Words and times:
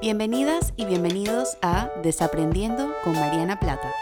Bienvenidas 0.00 0.72
y 0.78 0.86
bienvenidos 0.86 1.58
a 1.60 1.90
Desaprendiendo 2.02 2.90
con 3.04 3.12
Mariana 3.12 3.60
Plata. 3.60 3.92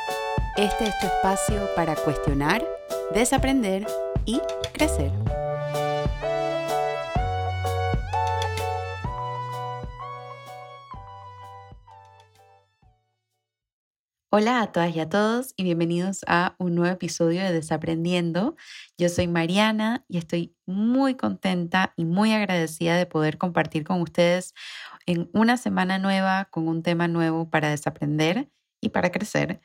Este 0.56 0.84
es 0.84 0.98
tu 1.00 1.06
espacio 1.08 1.60
para 1.74 1.96
cuestionar, 1.96 2.64
desaprender 3.12 3.84
y 4.24 4.40
crecer. 4.72 5.10
Hola 14.40 14.62
a 14.62 14.70
todas 14.70 14.94
y 14.94 15.00
a 15.00 15.08
todos 15.08 15.52
y 15.56 15.64
bienvenidos 15.64 16.20
a 16.28 16.54
un 16.60 16.76
nuevo 16.76 16.94
episodio 16.94 17.42
de 17.42 17.52
Desaprendiendo. 17.52 18.54
Yo 18.96 19.08
soy 19.08 19.26
Mariana 19.26 20.04
y 20.06 20.16
estoy 20.16 20.54
muy 20.64 21.16
contenta 21.16 21.92
y 21.96 22.04
muy 22.04 22.32
agradecida 22.32 22.96
de 22.96 23.04
poder 23.04 23.36
compartir 23.36 23.82
con 23.82 24.00
ustedes 24.00 24.54
en 25.06 25.28
una 25.32 25.56
semana 25.56 25.98
nueva 25.98 26.44
con 26.52 26.68
un 26.68 26.84
tema 26.84 27.08
nuevo 27.08 27.50
para 27.50 27.70
desaprender 27.70 28.48
y 28.80 28.90
para 28.90 29.10
crecer. 29.10 29.60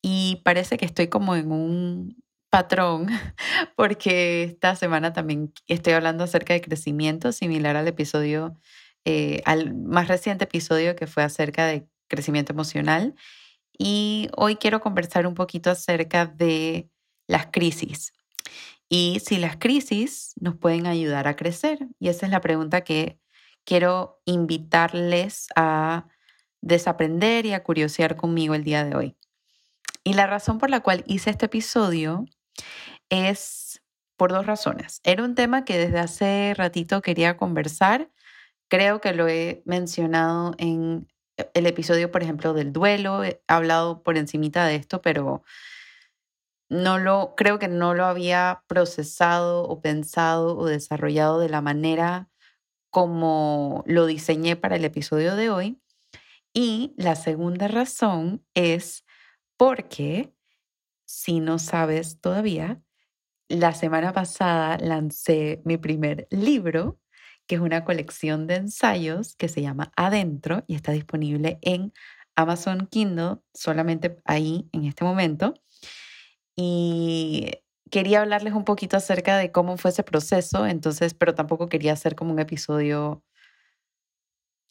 Y 0.00 0.40
parece 0.42 0.78
que 0.78 0.86
estoy 0.86 1.08
como 1.08 1.36
en 1.36 1.52
un 1.52 2.24
patrón 2.48 3.08
porque 3.76 4.44
esta 4.44 4.74
semana 4.74 5.12
también 5.12 5.52
estoy 5.66 5.92
hablando 5.92 6.24
acerca 6.24 6.54
de 6.54 6.62
crecimiento, 6.62 7.30
similar 7.30 7.76
al 7.76 7.88
episodio, 7.88 8.58
eh, 9.04 9.42
al 9.44 9.74
más 9.74 10.08
reciente 10.08 10.44
episodio 10.44 10.96
que 10.96 11.06
fue 11.06 11.22
acerca 11.24 11.66
de 11.66 11.86
crecimiento 12.08 12.54
emocional. 12.54 13.14
Y 13.78 14.28
hoy 14.36 14.56
quiero 14.56 14.80
conversar 14.80 15.26
un 15.26 15.34
poquito 15.34 15.70
acerca 15.70 16.26
de 16.26 16.88
las 17.26 17.46
crisis 17.46 18.12
y 18.88 19.20
si 19.24 19.38
las 19.38 19.56
crisis 19.56 20.34
nos 20.40 20.56
pueden 20.56 20.86
ayudar 20.86 21.26
a 21.26 21.36
crecer. 21.36 21.88
Y 21.98 22.08
esa 22.08 22.26
es 22.26 22.32
la 22.32 22.40
pregunta 22.40 22.82
que 22.82 23.18
quiero 23.64 24.20
invitarles 24.24 25.48
a 25.56 26.06
desaprender 26.60 27.46
y 27.46 27.54
a 27.54 27.62
curiosear 27.62 28.16
conmigo 28.16 28.54
el 28.54 28.64
día 28.64 28.84
de 28.84 28.94
hoy. 28.94 29.16
Y 30.04 30.14
la 30.14 30.26
razón 30.26 30.58
por 30.58 30.70
la 30.70 30.80
cual 30.80 31.02
hice 31.06 31.30
este 31.30 31.46
episodio 31.46 32.26
es 33.08 33.82
por 34.16 34.32
dos 34.32 34.46
razones. 34.46 35.00
Era 35.02 35.24
un 35.24 35.34
tema 35.34 35.64
que 35.64 35.78
desde 35.78 35.98
hace 35.98 36.54
ratito 36.54 37.02
quería 37.02 37.36
conversar. 37.36 38.10
Creo 38.68 39.00
que 39.00 39.12
lo 39.12 39.28
he 39.28 39.62
mencionado 39.66 40.54
en 40.58 41.08
el 41.54 41.66
episodio, 41.66 42.10
por 42.10 42.22
ejemplo, 42.22 42.54
del 42.54 42.72
duelo. 42.72 43.24
He 43.24 43.42
hablado 43.48 44.02
por 44.02 44.16
encimita 44.16 44.66
de 44.66 44.76
esto, 44.76 45.02
pero 45.02 45.42
no 46.68 46.98
lo 46.98 47.34
creo 47.36 47.58
que 47.58 47.68
no 47.68 47.94
lo 47.94 48.06
había 48.06 48.64
procesado 48.66 49.64
o 49.64 49.80
pensado 49.80 50.56
o 50.56 50.66
desarrollado 50.66 51.38
de 51.38 51.48
la 51.48 51.60
manera 51.60 52.28
como 52.90 53.82
lo 53.86 54.06
diseñé 54.06 54.56
para 54.56 54.76
el 54.76 54.84
episodio 54.84 55.36
de 55.36 55.50
hoy. 55.50 55.80
Y 56.52 56.94
la 56.96 57.16
segunda 57.16 57.66
razón 57.66 58.46
es 58.54 59.04
porque, 59.56 60.32
si 61.04 61.40
no 61.40 61.58
sabes 61.58 62.20
todavía, 62.20 62.80
la 63.48 63.72
semana 63.72 64.12
pasada 64.12 64.78
lancé 64.78 65.60
mi 65.64 65.76
primer 65.76 66.28
libro, 66.30 67.00
que 67.46 67.56
es 67.56 67.60
una 67.60 67.84
colección 67.84 68.46
de 68.46 68.56
ensayos 68.56 69.36
que 69.36 69.48
se 69.48 69.62
llama 69.62 69.92
Adentro 69.96 70.64
y 70.66 70.74
está 70.74 70.92
disponible 70.92 71.58
en 71.62 71.92
Amazon 72.36 72.86
Kindle, 72.90 73.36
solamente 73.52 74.16
ahí 74.24 74.68
en 74.72 74.84
este 74.84 75.04
momento. 75.04 75.54
Y 76.56 77.50
quería 77.90 78.22
hablarles 78.22 78.54
un 78.54 78.64
poquito 78.64 78.96
acerca 78.96 79.36
de 79.38 79.52
cómo 79.52 79.76
fue 79.76 79.90
ese 79.90 80.02
proceso, 80.02 80.66
entonces, 80.66 81.14
pero 81.14 81.34
tampoco 81.34 81.68
quería 81.68 81.92
hacer 81.92 82.14
como 82.14 82.32
un 82.32 82.40
episodio 82.40 83.22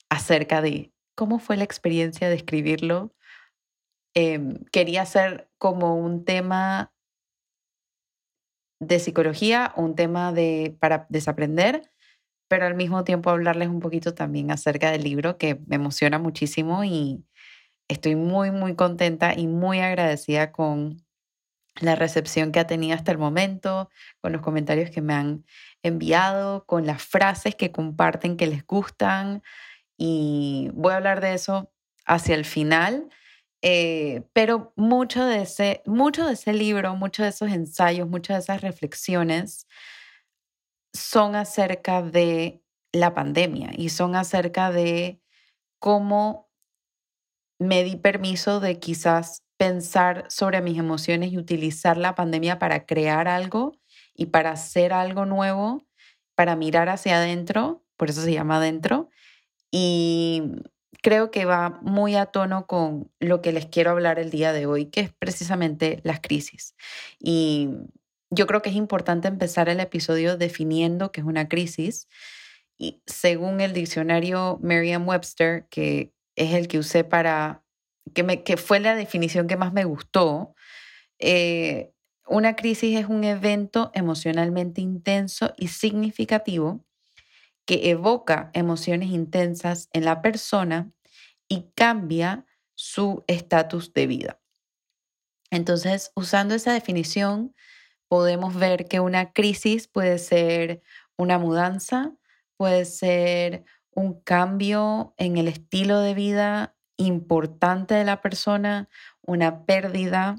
acerca 0.09 0.61
de 0.61 0.93
cómo 1.15 1.39
fue 1.39 1.57
la 1.57 1.63
experiencia 1.63 2.29
de 2.29 2.35
escribirlo. 2.35 3.13
Em, 4.15 4.63
quería 4.71 5.01
hacer 5.03 5.49
como 5.57 5.95
un 5.95 6.25
tema 6.25 6.93
de 8.79 8.99
psicología, 8.99 9.73
un 9.75 9.95
tema 9.95 10.33
de, 10.33 10.75
para 10.79 11.07
desaprender, 11.09 11.92
pero 12.47 12.65
al 12.65 12.75
mismo 12.75 13.03
tiempo 13.03 13.29
hablarles 13.29 13.69
un 13.69 13.79
poquito 13.79 14.13
también 14.13 14.51
acerca 14.51 14.91
del 14.91 15.03
libro 15.03 15.37
que 15.37 15.59
me 15.67 15.75
emociona 15.75 16.19
muchísimo 16.19 16.83
y 16.83 17.25
estoy 17.87 18.15
muy, 18.15 18.51
muy 18.51 18.75
contenta 18.75 19.33
y 19.37 19.47
muy 19.47 19.79
agradecida 19.79 20.51
con 20.51 21.03
la 21.81 21.95
recepción 21.95 22.51
que 22.51 22.59
ha 22.59 22.67
tenido 22.67 22.95
hasta 22.95 23.11
el 23.11 23.17
momento, 23.17 23.89
con 24.21 24.31
los 24.31 24.41
comentarios 24.41 24.89
que 24.91 25.01
me 25.01 25.13
han 25.13 25.45
enviado, 25.81 26.65
con 26.65 26.85
las 26.85 27.01
frases 27.03 27.55
que 27.55 27.71
comparten 27.71 28.37
que 28.37 28.47
les 28.47 28.65
gustan. 28.65 29.41
Y 29.97 30.69
voy 30.73 30.93
a 30.93 30.97
hablar 30.97 31.21
de 31.21 31.33
eso 31.33 31.71
hacia 32.05 32.35
el 32.35 32.45
final. 32.45 33.09
Eh, 33.61 34.23
pero 34.33 34.73
mucho 34.75 35.25
de, 35.25 35.43
ese, 35.43 35.81
mucho 35.85 36.27
de 36.27 36.33
ese 36.33 36.53
libro, 36.53 36.95
muchos 36.95 37.23
de 37.23 37.29
esos 37.29 37.49
ensayos, 37.51 38.09
muchas 38.09 38.37
de 38.37 38.41
esas 38.41 38.61
reflexiones 38.61 39.67
son 40.93 41.35
acerca 41.35 42.01
de 42.01 42.61
la 42.91 43.13
pandemia 43.13 43.71
y 43.75 43.89
son 43.89 44.15
acerca 44.15 44.71
de 44.71 45.19
cómo 45.79 46.49
me 47.59 47.83
di 47.83 47.95
permiso 47.95 48.59
de 48.59 48.79
quizás 48.79 49.43
pensar 49.57 50.25
sobre 50.29 50.61
mis 50.61 50.77
emociones 50.77 51.31
y 51.31 51.37
utilizar 51.37 51.97
la 51.97 52.15
pandemia 52.15 52.59
para 52.59 52.85
crear 52.85 53.27
algo 53.27 53.77
y 54.15 54.27
para 54.27 54.51
hacer 54.51 54.93
algo 54.93 55.25
nuevo, 55.25 55.85
para 56.35 56.55
mirar 56.55 56.89
hacia 56.89 57.17
adentro, 57.17 57.83
por 57.97 58.09
eso 58.09 58.21
se 58.21 58.33
llama 58.33 58.57
adentro, 58.57 59.09
y 59.71 60.43
creo 61.01 61.31
que 61.31 61.45
va 61.45 61.79
muy 61.81 62.15
a 62.15 62.27
tono 62.27 62.67
con 62.67 63.11
lo 63.19 63.41
que 63.41 63.51
les 63.51 63.65
quiero 63.67 63.91
hablar 63.91 64.19
el 64.19 64.29
día 64.29 64.53
de 64.53 64.65
hoy, 64.65 64.87
que 64.87 65.01
es 65.01 65.13
precisamente 65.13 65.99
las 66.03 66.21
crisis. 66.21 66.75
Y 67.19 67.69
yo 68.33 68.47
creo 68.47 68.61
que 68.61 68.69
es 68.69 68.75
importante 68.75 69.27
empezar 69.27 69.69
el 69.69 69.79
episodio 69.79 70.37
definiendo 70.37 71.11
qué 71.11 71.21
es 71.21 71.27
una 71.27 71.47
crisis. 71.47 72.07
Y 72.77 73.01
según 73.05 73.61
el 73.61 73.73
diccionario 73.73 74.59
Merriam-Webster, 74.61 75.67
que 75.69 76.13
es 76.35 76.53
el 76.53 76.67
que 76.67 76.79
usé 76.79 77.03
para 77.03 77.63
que, 78.13 78.23
me, 78.23 78.43
que 78.43 78.57
fue 78.57 78.79
la 78.79 78.95
definición 78.95 79.47
que 79.47 79.57
más 79.57 79.73
me 79.73 79.85
gustó, 79.85 80.55
eh, 81.19 81.93
una 82.27 82.55
crisis 82.55 82.97
es 82.97 83.07
un 83.07 83.23
evento 83.23 83.91
emocionalmente 83.93 84.81
intenso 84.81 85.53
y 85.57 85.67
significativo 85.67 86.85
que 87.65 87.89
evoca 87.89 88.49
emociones 88.53 89.09
intensas 89.09 89.89
en 89.93 90.05
la 90.05 90.21
persona 90.21 90.91
y 91.47 91.69
cambia 91.75 92.45
su 92.75 93.23
estatus 93.27 93.93
de 93.93 94.07
vida. 94.07 94.39
Entonces, 95.51 96.11
usando 96.15 96.55
esa 96.55 96.73
definición, 96.73 97.53
podemos 98.13 98.53
ver 98.53 98.85
que 98.85 98.99
una 98.99 99.33
crisis 99.33 99.87
puede 99.87 100.19
ser 100.19 100.83
una 101.17 101.39
mudanza, 101.39 102.13
puede 102.57 102.85
ser 102.85 103.65
un 103.89 104.21
cambio 104.21 105.15
en 105.17 105.37
el 105.37 105.47
estilo 105.47 105.99
de 105.99 106.13
vida 106.13 106.75
importante 106.95 107.95
de 107.95 108.03
la 108.03 108.21
persona, 108.21 108.87
una 109.23 109.65
pérdida, 109.65 110.35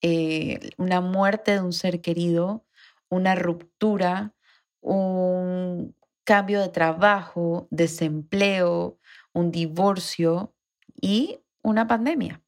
eh, 0.00 0.70
una 0.78 1.02
muerte 1.02 1.52
de 1.52 1.60
un 1.60 1.74
ser 1.74 2.00
querido, 2.00 2.64
una 3.10 3.34
ruptura, 3.34 4.32
un 4.80 5.94
cambio 6.24 6.58
de 6.62 6.70
trabajo, 6.70 7.68
desempleo, 7.70 8.98
un 9.34 9.50
divorcio 9.50 10.54
y 10.98 11.40
una 11.60 11.86
pandemia. 11.86 12.40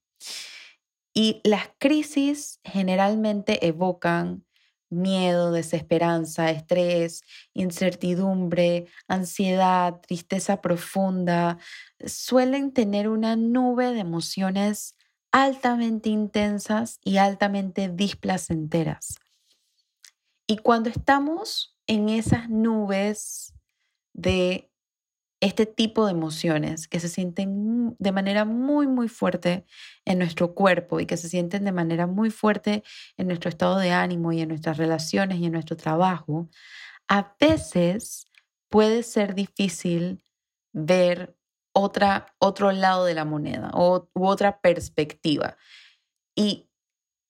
Y 1.12 1.41
las 1.44 1.71
crisis 1.78 2.60
generalmente 2.65 3.66
evocan 3.66 4.44
miedo, 4.91 5.53
desesperanza, 5.53 6.50
estrés, 6.50 7.22
incertidumbre, 7.54 8.86
ansiedad, 9.09 10.01
tristeza 10.01 10.60
profunda, 10.60 11.59
suelen 12.04 12.72
tener 12.72 13.09
una 13.09 13.36
nube 13.36 13.92
de 13.92 14.01
emociones 14.01 14.97
altamente 15.33 16.10
intensas 16.10 16.98
y 17.04 17.18
altamente 17.18 17.89
displacenteras. 17.89 19.16
Y 20.47 20.59
cuando 20.59 20.91
estamos 20.91 21.77
en 21.86 22.09
esas 22.09 22.48
nubes 22.48 23.54
de 24.13 24.70
este 25.41 25.65
tipo 25.65 26.04
de 26.04 26.13
emociones 26.13 26.87
que 26.87 27.01
se 27.01 27.09
sienten 27.09 27.97
de 27.98 28.13
manera 28.13 28.45
muy, 28.45 28.87
muy 28.87 29.09
fuerte 29.09 29.65
en 30.04 30.19
nuestro 30.19 30.54
cuerpo 30.54 31.01
y 31.01 31.07
que 31.07 31.16
se 31.16 31.28
sienten 31.28 31.65
de 31.65 31.72
manera 31.72 32.07
muy 32.07 32.31
fuerte 32.31 32.84
en 33.16 33.27
nuestro 33.27 33.48
estado 33.48 33.78
de 33.78 33.91
ánimo 33.91 34.33
y 34.33 34.42
en 34.42 34.48
nuestras 34.48 34.77
relaciones 34.77 35.39
y 35.39 35.47
en 35.47 35.53
nuestro 35.53 35.77
trabajo, 35.77 36.48
a 37.09 37.34
veces 37.41 38.27
puede 38.69 39.03
ser 39.03 39.34
difícil 39.34 40.22
ver 40.72 41.37
otra, 41.72 42.34
otro 42.39 42.71
lado 42.72 43.04
de 43.07 43.15
la 43.15 43.25
moneda 43.25 43.71
o, 43.75 44.09
u 44.15 44.27
otra 44.27 44.60
perspectiva. 44.60 45.57
Y 46.34 46.69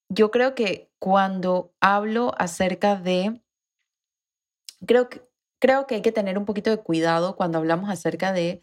yo 0.08 0.30
creo 0.30 0.54
que 0.54 0.92
cuando 0.98 1.74
hablo 1.80 2.32
acerca 2.38 2.96
de, 2.96 3.40
creo 4.84 5.08
que 5.08 5.29
creo 5.60 5.86
que 5.86 5.96
hay 5.96 6.02
que 6.02 6.12
tener 6.12 6.38
un 6.38 6.46
poquito 6.46 6.70
de 6.70 6.78
cuidado 6.78 7.36
cuando 7.36 7.58
hablamos 7.58 7.90
acerca 7.90 8.32
de 8.32 8.62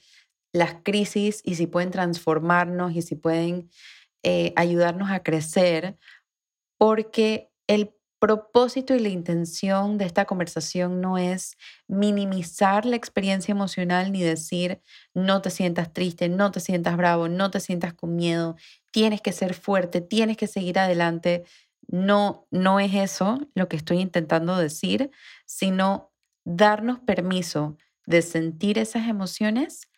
las 0.52 0.76
crisis 0.84 1.42
y 1.46 1.56
si 1.56 1.68
pueden 1.68 1.92
transformarnos 1.92 2.94
y 2.96 3.02
si 3.02 3.16
pueden 3.16 3.70
eh, 4.24 4.54
ayudarnos 4.56 5.12
a 5.12 5.24
crecer, 5.24 5.98
porque 6.78 7.50
el 7.68 7.94
propósito 8.20 8.96
y 8.96 9.00
la 9.00 9.10
intención 9.10 9.98
de 9.98 10.06
esta 10.06 10.26
conversación 10.26 11.02
no 11.02 11.18
es 11.18 11.56
minimizar 11.88 12.86
la 12.86 12.96
experiencia 12.96 13.52
emocional 13.52 14.12
ni 14.12 14.24
decir 14.24 14.82
no 15.14 15.42
te 15.42 15.52
sientas 15.52 15.94
triste, 15.94 16.28
no 16.28 16.52
te 16.52 16.60
sientas 16.60 16.98
bravo, 16.98 17.28
no 17.30 17.52
te 17.52 17.60
sientas 17.60 17.94
con 17.94 18.16
miedo, 18.16 18.56
tienes 18.92 19.22
que 19.22 19.34
ser 19.34 19.54
fuerte, 19.54 20.02
tienes 20.02 20.38
que 20.38 20.48
seguir 20.48 20.80
adelante. 20.80 21.44
No, 21.90 22.48
no 22.52 22.80
es 22.80 22.94
eso 22.96 23.40
lo 23.54 23.70
que 23.70 23.78
estoy 23.78 24.00
intentando 24.00 24.58
decir, 24.58 25.12
sino 25.46 26.12
darnos 26.48 27.00
permiso 27.00 27.78
de 28.06 28.22
sentir 28.22 28.78
esas 28.78 29.10
emociones 29.10 29.90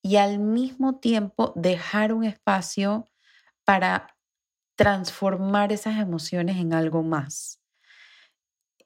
y 0.00 0.16
al 0.16 0.38
mismo 0.38 1.00
tiempo 1.00 1.52
dejar 1.54 2.14
un 2.14 2.24
espacio 2.24 3.06
para 3.64 4.16
transformar 4.74 5.70
esas 5.70 5.98
emociones 5.98 6.56
en 6.56 6.72
algo 6.72 7.02
más, 7.02 7.60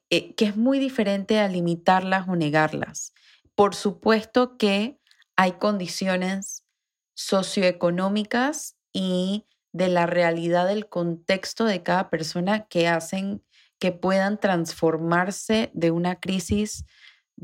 eh, 0.09 0.35
que 0.35 0.45
es 0.45 0.57
muy 0.57 0.79
diferente 0.79 1.39
a 1.39 1.47
limitarlas 1.47 2.27
o 2.27 2.35
negarlas. 2.35 3.13
Por 3.55 3.73
supuesto 3.73 4.57
que 4.57 4.99
hay 5.37 5.53
condiciones 5.53 6.65
socioeconómicas 7.13 8.75
y 8.91 9.45
de 9.71 9.87
la 9.87 10.07
realidad 10.07 10.67
del 10.67 10.89
contexto 10.89 11.63
de 11.63 11.83
cada 11.83 12.09
persona 12.09 12.67
que 12.67 12.89
hacen 12.89 13.43
que 13.79 13.93
puedan 13.93 14.39
transformarse 14.39 15.71
de 15.73 15.91
una 15.91 16.19
crisis 16.19 16.85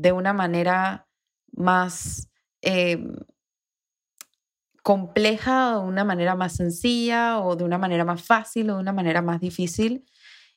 de 0.00 0.12
una 0.12 0.32
manera 0.32 1.06
más 1.52 2.28
em, 2.62 3.16
compleja 4.82 5.78
o 5.78 5.82
de 5.82 5.88
una 5.88 6.04
manera 6.04 6.34
más 6.34 6.56
sencilla 6.56 7.40
o 7.40 7.54
de 7.54 7.64
una 7.64 7.76
manera 7.76 8.04
más 8.04 8.22
fácil 8.22 8.70
o 8.70 8.76
de 8.76 8.80
una 8.80 8.94
manera 8.94 9.20
más 9.20 9.40
difícil. 9.40 10.06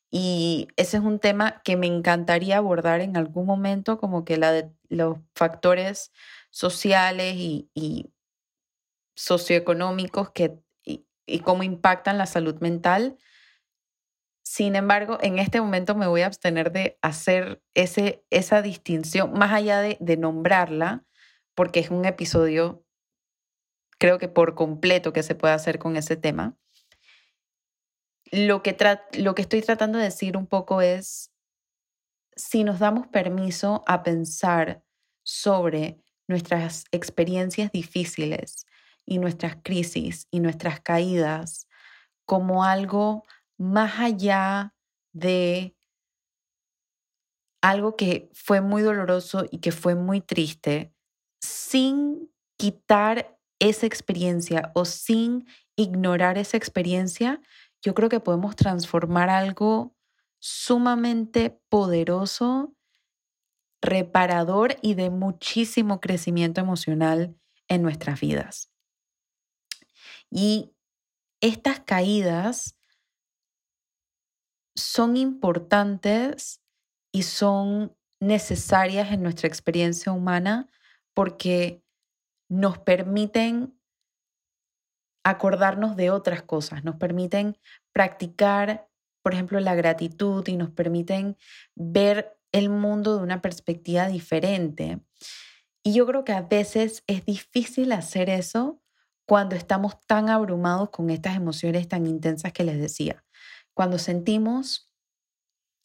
Y 0.10 0.68
ese 0.78 0.98
es 0.98 1.04
un 1.04 1.20
tema 1.20 1.62
que 1.64 1.76
me 1.76 1.88
encantaría 1.88 2.58
abordar 2.58 3.02
en 3.02 3.18
algún 3.18 3.46
momento, 3.46 3.98
como 3.98 4.24
que 4.24 4.38
la 4.38 4.52
de 4.52 4.72
los 4.90 5.18
factores 5.36 6.12
sociales 6.50 7.36
y, 7.36 8.12
socioeconómicos 9.16 10.32
que, 10.32 10.58
y, 10.86 11.06
y, 11.26 11.40
cómo 11.40 11.64
impactan 11.64 12.18
la 12.18 12.28
salud 12.28 12.56
mental. 12.62 13.18
Sin 14.56 14.76
embargo, 14.76 15.18
en 15.24 15.40
este 15.40 15.60
momento 15.60 15.96
me 15.96 16.06
voy 16.06 16.22
a 16.22 16.28
abstener 16.28 16.72
de 16.72 17.00
hacer 17.02 17.64
ese, 17.74 18.24
esa 18.30 18.62
distinción, 18.62 19.34
más 19.34 19.52
allá 19.52 19.80
de, 19.80 19.98
de 20.00 20.16
nombrarla, 20.16 21.04
porque 21.56 21.80
es 21.80 21.90
un 21.90 22.06
episodio 22.06 22.86
creo 23.98 24.20
que 24.20 24.28
por 24.28 24.54
completo 24.54 25.12
que 25.12 25.24
se 25.24 25.34
puede 25.34 25.56
hacer 25.56 25.80
con 25.80 25.96
ese 25.96 26.18
tema. 26.18 26.56
Lo 28.32 28.62
que, 28.62 28.78
lo 29.14 29.34
que 29.34 29.42
estoy 29.42 29.64
tratando 29.64 29.98
de 29.98 30.04
decir 30.04 30.38
un 30.38 30.46
poco 30.46 30.82
es, 30.82 31.32
si 32.36 32.64
nos 32.64 32.78
damos 32.78 33.08
permiso 33.08 33.84
a 33.88 34.04
pensar 34.04 34.84
sobre 35.24 36.00
nuestras 36.28 36.86
experiencias 36.92 37.72
difíciles 37.72 38.68
y 39.04 39.18
nuestras 39.18 39.58
crisis 39.64 40.28
y 40.30 40.42
nuestras 40.42 40.80
caídas 40.80 41.68
como 42.26 42.64
algo 42.64 43.24
más 43.64 44.00
allá 44.00 44.76
de 45.14 45.76
algo 47.62 47.96
que 47.96 48.30
fue 48.34 48.60
muy 48.60 48.82
doloroso 48.82 49.46
y 49.50 49.60
que 49.60 49.72
fue 49.72 49.96
muy 49.96 50.20
triste, 50.20 50.94
sin 51.40 52.30
quitar 52.58 53.40
esa 53.60 53.86
experiencia 53.86 54.72
o 54.76 54.84
sin 54.84 55.48
ignorar 55.78 56.38
esa 56.38 56.58
experiencia, 56.58 57.42
yo 57.82 57.94
creo 57.94 58.10
que 58.10 58.20
podemos 58.20 58.58
transformar 58.58 59.30
algo 59.30 59.96
sumamente 60.40 61.58
poderoso, 61.70 62.76
reparador 63.82 64.76
y 64.82 64.96
de 64.96 65.10
muchísimo 65.10 66.02
crecimiento 66.02 66.60
emocional 66.60 67.38
en 67.70 67.82
nuestras 67.82 68.20
vidas. 68.20 68.70
Y 70.30 70.74
estas 71.40 71.80
caídas 71.80 72.76
son 74.76 75.18
importantes 75.18 76.62
y 77.12 77.24
son 77.24 77.96
necesarias 78.20 79.12
en 79.12 79.22
nuestra 79.22 79.48
experiencia 79.48 80.12
humana 80.12 80.70
porque 81.14 81.84
nos 82.50 82.78
permiten 82.80 83.78
acordarnos 85.24 85.96
de 85.96 86.10
otras 86.10 86.44
cosas, 86.44 86.84
nos 86.84 86.96
permiten 86.96 87.58
practicar, 87.92 88.90
por 89.22 89.34
ejemplo, 89.34 89.60
la 89.60 89.76
gratitud 89.76 90.46
y 90.48 90.58
nos 90.58 90.70
permiten 90.72 91.38
ver 91.76 92.38
el 92.52 92.70
mundo 92.70 93.18
de 93.18 93.24
una 93.24 93.42
perspectiva 93.42 94.08
diferente. 94.08 95.00
Y 95.84 95.94
yo 95.94 96.06
creo 96.06 96.24
que 96.24 96.34
a 96.34 96.42
veces 96.42 97.04
es 97.08 97.26
difícil 97.26 97.92
hacer 97.92 98.30
eso 98.30 98.82
cuando 99.26 99.56
estamos 99.56 100.00
tan 100.06 100.30
abrumados 100.30 100.90
con 100.90 101.10
estas 101.10 101.36
emociones 101.36 101.88
tan 101.88 102.06
intensas 102.08 102.54
que 102.54 102.64
les 102.64 102.80
decía. 102.80 103.24
Cuando 103.74 103.98
sentimos 103.98 104.92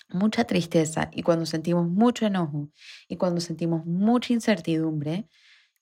mucha 0.09 0.45
tristeza 0.45 1.11
y 1.13 1.23
cuando 1.23 1.47
sentimos 1.47 1.89
mucho 1.89 2.27
enojo 2.27 2.71
y 3.09 3.17
cuando 3.17 3.41
sentimos 3.41 3.85
mucha 3.87 4.33
incertidumbre, 4.33 5.29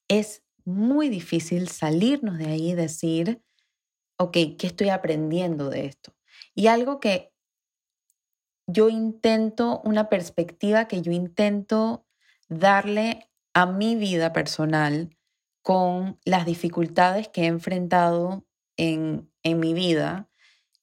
es 0.09 0.43
muy 0.65 1.09
difícil 1.09 1.69
salirnos 1.69 2.39
de 2.39 2.47
ahí 2.47 2.71
y 2.71 2.75
decir, 2.75 3.43
ok, 4.19 4.33
¿qué 4.59 4.67
estoy 4.67 4.89
aprendiendo 4.89 5.71
de 5.71 5.87
esto? 5.87 6.15
Y 6.55 6.67
algo 6.67 7.01
que 7.01 7.33
yo 8.67 8.89
intento, 8.89 9.81
una 9.85 10.09
perspectiva 10.09 10.89
que 10.89 11.03
yo 11.03 11.13
intento 11.13 12.05
darle 12.49 13.31
a 13.55 13.67
mi 13.67 13.97
vida 13.97 14.33
personal 14.33 15.17
con 15.63 16.19
las 16.25 16.47
dificultades 16.47 17.29
que 17.29 17.43
he 17.43 17.47
enfrentado 17.47 18.45
en, 18.77 19.31
en 19.43 19.61
mi 19.61 19.73
vida, 19.73 20.29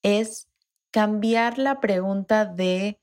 es 0.01 0.49
cambiar 0.93 1.57
la 1.57 1.81
pregunta 1.81 2.45
de 2.45 3.01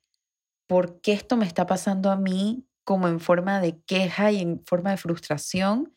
por 0.68 1.00
qué 1.00 1.12
esto 1.12 1.36
me 1.36 1.44
está 1.44 1.66
pasando 1.66 2.12
a 2.12 2.16
mí 2.16 2.64
como 2.84 3.08
en 3.08 3.18
forma 3.18 3.60
de 3.60 3.82
queja 3.82 4.30
y 4.30 4.40
en 4.40 4.64
forma 4.64 4.92
de 4.92 4.96
frustración 4.96 5.94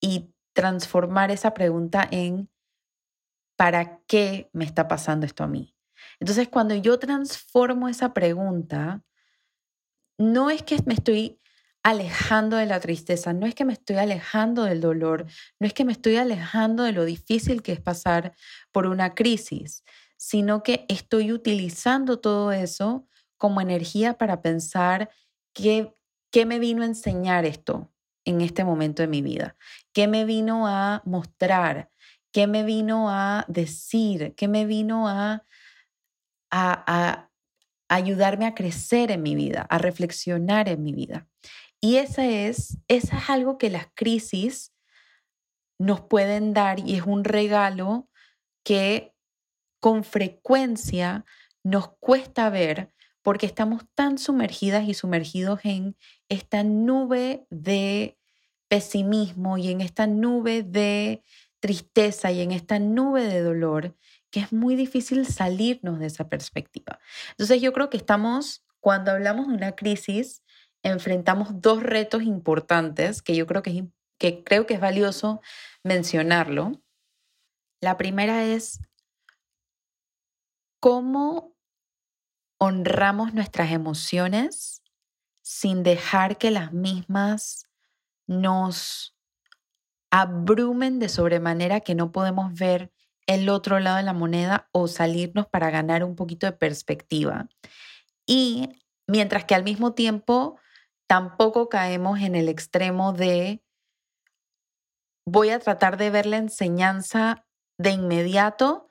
y 0.00 0.34
transformar 0.52 1.30
esa 1.30 1.54
pregunta 1.54 2.06
en 2.10 2.50
¿para 3.56 4.00
qué 4.06 4.50
me 4.52 4.66
está 4.66 4.86
pasando 4.86 5.24
esto 5.24 5.44
a 5.44 5.48
mí? 5.48 5.74
Entonces, 6.20 6.48
cuando 6.48 6.74
yo 6.74 6.98
transformo 6.98 7.88
esa 7.88 8.12
pregunta, 8.12 9.02
no 10.18 10.50
es 10.50 10.62
que 10.62 10.76
me 10.84 10.94
estoy 10.94 11.40
alejando 11.82 12.56
de 12.56 12.66
la 12.66 12.80
tristeza, 12.80 13.32
no 13.32 13.46
es 13.46 13.54
que 13.54 13.64
me 13.64 13.72
estoy 13.72 13.96
alejando 13.96 14.64
del 14.64 14.80
dolor, 14.80 15.26
no 15.58 15.66
es 15.66 15.72
que 15.72 15.84
me 15.84 15.92
estoy 15.92 16.16
alejando 16.16 16.82
de 16.82 16.92
lo 16.92 17.04
difícil 17.04 17.62
que 17.62 17.72
es 17.72 17.80
pasar 17.80 18.34
por 18.72 18.86
una 18.86 19.14
crisis, 19.14 19.84
sino 20.16 20.62
que 20.62 20.86
estoy 20.88 21.32
utilizando 21.32 22.20
todo 22.20 22.52
eso 22.52 23.06
como 23.36 23.60
energía 23.60 24.16
para 24.18 24.42
pensar 24.42 25.10
qué, 25.52 25.94
qué 26.30 26.46
me 26.46 26.58
vino 26.58 26.82
a 26.82 26.86
enseñar 26.86 27.44
esto, 27.44 27.90
en 28.24 28.40
este 28.40 28.64
momento 28.64 29.02
de 29.02 29.08
mi 29.08 29.22
vida? 29.22 29.56
¿Qué 29.92 30.08
me 30.08 30.24
vino 30.24 30.66
a 30.66 31.02
mostrar? 31.04 31.90
¿Qué 32.32 32.46
me 32.46 32.64
vino 32.64 33.10
a 33.10 33.44
decir? 33.48 34.34
¿Qué 34.36 34.48
me 34.48 34.64
vino 34.64 35.08
a, 35.08 35.44
a, 36.50 37.30
ayudarme 37.88 38.46
a 38.46 38.54
crecer 38.54 39.10
en 39.10 39.22
mi 39.22 39.34
vida, 39.34 39.66
a 39.68 39.78
reflexionar 39.78 40.68
en 40.68 40.82
mi 40.82 40.92
vida? 40.92 41.28
Y 41.80 41.96
esa 41.96 42.26
es, 42.26 42.78
esa 42.88 43.18
es 43.18 43.30
algo 43.30 43.58
que 43.58 43.70
las 43.70 43.88
crisis 43.94 44.72
nos 45.78 46.00
pueden 46.00 46.54
dar 46.54 46.80
y 46.80 46.96
es 46.96 47.02
un 47.02 47.24
regalo 47.24 48.08
que 48.64 49.13
con 49.84 50.02
frecuencia 50.02 51.26
nos 51.62 51.90
cuesta 52.00 52.48
ver 52.48 52.90
porque 53.20 53.44
estamos 53.44 53.82
tan 53.94 54.16
sumergidas 54.16 54.88
y 54.88 54.94
sumergidos 54.94 55.60
en 55.64 55.94
esta 56.30 56.62
nube 56.62 57.46
de 57.50 58.16
pesimismo 58.68 59.58
y 59.58 59.70
en 59.70 59.82
esta 59.82 60.06
nube 60.06 60.62
de 60.62 61.22
tristeza 61.60 62.32
y 62.32 62.40
en 62.40 62.52
esta 62.52 62.78
nube 62.78 63.26
de 63.26 63.42
dolor 63.42 63.94
que 64.30 64.40
es 64.40 64.54
muy 64.54 64.74
difícil 64.74 65.26
salirnos 65.26 65.98
de 65.98 66.06
esa 66.06 66.30
perspectiva. 66.30 66.98
Entonces 67.32 67.60
yo 67.60 67.74
creo 67.74 67.90
que 67.90 67.98
estamos, 67.98 68.64
cuando 68.80 69.10
hablamos 69.10 69.48
de 69.48 69.52
una 69.52 69.72
crisis, 69.72 70.42
enfrentamos 70.82 71.60
dos 71.60 71.82
retos 71.82 72.22
importantes 72.22 73.20
que 73.20 73.36
yo 73.36 73.46
creo 73.46 73.60
que, 73.60 73.70
es, 73.70 73.84
que 74.16 74.44
creo 74.44 74.64
que 74.64 74.72
es 74.72 74.80
valioso 74.80 75.42
mencionarlo. 75.82 76.80
La 77.82 77.98
primera 77.98 78.46
es 78.46 78.80
cómo 80.84 81.56
honramos 82.58 83.32
nuestras 83.32 83.72
emociones 83.72 84.82
sin 85.40 85.82
dejar 85.82 86.36
que 86.36 86.50
las 86.50 86.74
mismas 86.74 87.70
nos 88.26 89.16
abrumen 90.10 90.98
de 90.98 91.08
sobremanera 91.08 91.80
que 91.80 91.94
no 91.94 92.12
podemos 92.12 92.52
ver 92.52 92.92
el 93.26 93.48
otro 93.48 93.80
lado 93.80 93.96
de 93.96 94.02
la 94.02 94.12
moneda 94.12 94.68
o 94.72 94.86
salirnos 94.86 95.46
para 95.46 95.70
ganar 95.70 96.04
un 96.04 96.16
poquito 96.16 96.44
de 96.44 96.52
perspectiva. 96.52 97.48
Y 98.26 98.68
mientras 99.06 99.46
que 99.46 99.54
al 99.54 99.64
mismo 99.64 99.94
tiempo 99.94 100.58
tampoco 101.06 101.70
caemos 101.70 102.20
en 102.20 102.34
el 102.34 102.50
extremo 102.50 103.14
de 103.14 103.64
voy 105.24 105.48
a 105.48 105.60
tratar 105.60 105.96
de 105.96 106.10
ver 106.10 106.26
la 106.26 106.36
enseñanza 106.36 107.46
de 107.78 107.92
inmediato, 107.92 108.83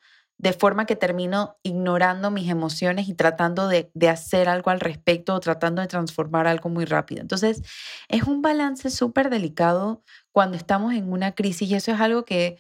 de 0.43 0.51
forma 0.51 0.85
que 0.85 0.97
termino 0.97 1.57
ignorando 1.63 2.29
mis 2.29 2.49
emociones 2.49 3.07
y 3.07 3.13
tratando 3.13 3.69
de, 3.69 3.89
hacer 4.09 4.49
algo 4.49 4.71
al 4.71 4.81
respecto 4.81 5.33
o 5.33 5.39
tratando 5.39 5.81
de 5.81 5.87
transformar 5.87 6.47
algo 6.47 6.69
muy 6.69 6.83
rápido. 6.83 7.21
Entonces, 7.21 7.61
es 8.09 8.23
un 8.23 8.41
balance 8.41 8.89
súper 8.89 9.29
delicado 9.29 10.03
cuando 10.33 10.57
estamos 10.57 10.95
en 10.95 11.13
una 11.13 11.33
crisis 11.33 11.69
y 11.69 11.75
eso 11.75 11.93
es 11.93 12.01
algo 12.01 12.25
que 12.25 12.57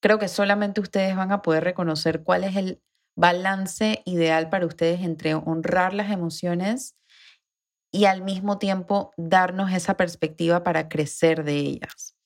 creo 0.00 0.18
que 0.18 0.26
solamente 0.26 0.80
ustedes 0.80 1.16
van 1.16 1.30
a 1.30 1.42
poder 1.42 1.64
reconocer 1.64 2.22
cuál 2.22 2.44
es 2.44 2.56
el 2.56 2.80
balance 3.14 4.00
ideal 4.06 4.48
para 4.48 4.64
ustedes 4.64 5.02
entre 5.02 5.34
honrar 5.34 5.92
las 5.92 6.10
emociones 6.10 6.96
y 7.92 8.06
al 8.06 8.22
mismo 8.22 8.56
tiempo 8.56 9.12
darnos 9.18 9.70
esa 9.70 9.98
perspectiva 9.98 10.62
para 10.62 10.88
crecer 10.88 11.44
de 11.44 11.56
ellas. 11.56 12.17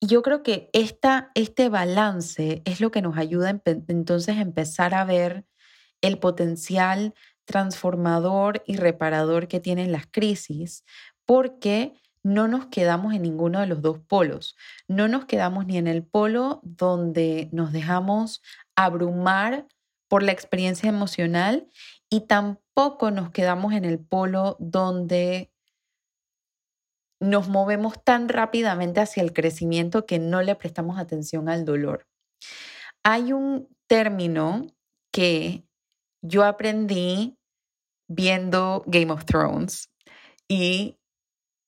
Yo 0.00 0.22
creo 0.22 0.42
que 0.42 0.70
este 0.72 1.68
balance 1.68 2.62
es 2.64 2.80
lo 2.80 2.90
que 2.90 3.02
nos 3.02 3.16
ayuda 3.16 3.60
entonces 3.64 4.36
a 4.36 4.40
empezar 4.40 4.94
a 4.94 5.04
ver 5.04 5.44
el 6.00 6.18
potencial 6.18 7.14
transformador 7.44 8.62
y 8.66 8.76
reparador 8.76 9.48
que 9.48 9.58
tienen 9.58 9.90
las 9.90 10.06
crisis, 10.06 10.84
porque 11.24 11.94
no 12.22 12.46
nos 12.46 12.66
quedamos 12.66 13.14
en 13.14 13.22
ninguno 13.22 13.60
de 13.60 13.66
los 13.66 13.80
dos 13.80 13.98
polos. 14.00 14.56
No 14.86 15.08
nos 15.08 15.24
quedamos 15.24 15.66
ni 15.66 15.78
en 15.78 15.86
el 15.86 16.04
polo 16.04 16.60
donde 16.62 17.48
nos 17.52 17.72
dejamos 17.72 18.42
abrumar 18.76 19.66
por 20.08 20.22
la 20.22 20.32
experiencia 20.32 20.88
emocional 20.88 21.68
y 22.10 22.22
tampoco 22.22 23.10
nos 23.10 23.30
quedamos 23.30 23.72
en 23.72 23.84
el 23.84 23.98
polo 23.98 24.56
donde 24.58 25.50
nos 27.20 27.48
movemos 27.48 28.02
tan 28.04 28.28
rápidamente 28.28 29.00
hacia 29.00 29.22
el 29.22 29.32
crecimiento 29.32 30.06
que 30.06 30.18
no 30.18 30.42
le 30.42 30.54
prestamos 30.54 30.98
atención 30.98 31.48
al 31.48 31.64
dolor. 31.64 32.06
Hay 33.04 33.32
un 33.32 33.68
término 33.86 34.66
que 35.12 35.64
yo 36.22 36.44
aprendí 36.44 37.38
viendo 38.08 38.84
Game 38.86 39.12
of 39.12 39.24
Thrones 39.24 39.90
y 40.48 40.98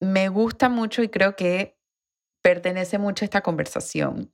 me 0.00 0.28
gusta 0.28 0.68
mucho 0.68 1.02
y 1.02 1.08
creo 1.08 1.36
que 1.36 1.76
pertenece 2.42 2.98
mucho 2.98 3.24
a 3.24 3.26
esta 3.26 3.42
conversación. 3.42 4.32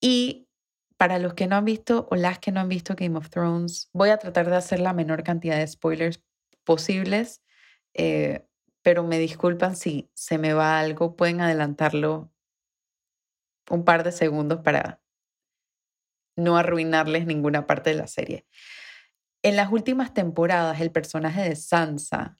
Y 0.00 0.48
para 0.96 1.18
los 1.18 1.34
que 1.34 1.46
no 1.46 1.56
han 1.56 1.64
visto 1.64 2.06
o 2.10 2.16
las 2.16 2.38
que 2.38 2.52
no 2.52 2.60
han 2.60 2.68
visto 2.68 2.94
Game 2.94 3.16
of 3.16 3.30
Thrones, 3.30 3.88
voy 3.92 4.10
a 4.10 4.18
tratar 4.18 4.50
de 4.50 4.56
hacer 4.56 4.80
la 4.80 4.92
menor 4.92 5.22
cantidad 5.22 5.56
de 5.56 5.66
spoilers 5.66 6.22
posibles, 6.64 7.42
eh, 7.94 8.46
pero 8.82 9.04
me 9.04 9.18
disculpan 9.18 9.76
si 9.76 10.10
se 10.14 10.38
me 10.38 10.52
va 10.52 10.78
algo, 10.78 11.16
pueden 11.16 11.40
adelantarlo 11.40 12.30
un 13.70 13.84
par 13.84 14.04
de 14.04 14.12
segundos 14.12 14.60
para 14.60 15.00
no 16.36 16.56
arruinarles 16.56 17.26
ninguna 17.26 17.66
parte 17.66 17.90
de 17.90 17.96
la 17.96 18.06
serie. 18.06 18.46
En 19.42 19.56
las 19.56 19.72
últimas 19.72 20.14
temporadas, 20.14 20.80
el 20.80 20.90
personaje 20.90 21.42
de 21.42 21.56
Sansa 21.56 22.38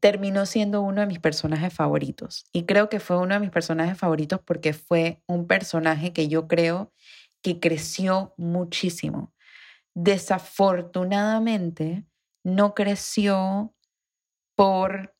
terminó 0.00 0.46
siendo 0.46 0.82
uno 0.82 1.02
de 1.02 1.06
mis 1.06 1.20
personajes 1.20 1.72
favoritos. 1.72 2.44
Y 2.52 2.64
creo 2.64 2.88
que 2.88 2.98
fue 3.00 3.18
uno 3.18 3.34
de 3.34 3.40
mis 3.40 3.50
personajes 3.50 3.98
favoritos 3.98 4.40
porque 4.44 4.72
fue 4.72 5.22
un 5.26 5.46
personaje 5.46 6.12
que 6.12 6.28
yo 6.28 6.48
creo 6.48 6.92
que 7.42 7.60
creció 7.60 8.34
muchísimo. 8.36 9.32
Desafortunadamente, 9.94 12.06
no 12.44 12.74
creció 12.74 13.74
por 14.56 15.14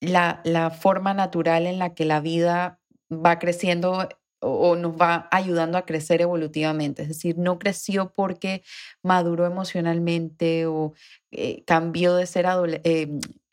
la, 0.00 0.40
la, 0.44 0.70
forma 0.70 1.14
natural 1.14 1.66
en 1.66 1.78
la 1.78 1.94
que 1.94 2.04
la 2.04 2.20
vida 2.20 2.80
va 3.10 3.38
creciendo 3.38 4.08
o 4.40 4.76
nos 4.76 4.92
va 4.92 5.28
ayudando 5.30 5.78
a 5.78 5.86
crecer 5.86 6.20
evolutivamente. 6.20 7.02
Es 7.02 7.08
decir, 7.08 7.38
no 7.38 7.58
creció 7.58 8.12
porque 8.14 8.62
maduró 9.02 9.46
emocionalmente 9.46 10.66
o 10.66 10.94
eh, 11.30 11.64
cambió 11.64 12.14
de 12.14 12.26
ser 12.26 12.46
eh, 12.84 13.08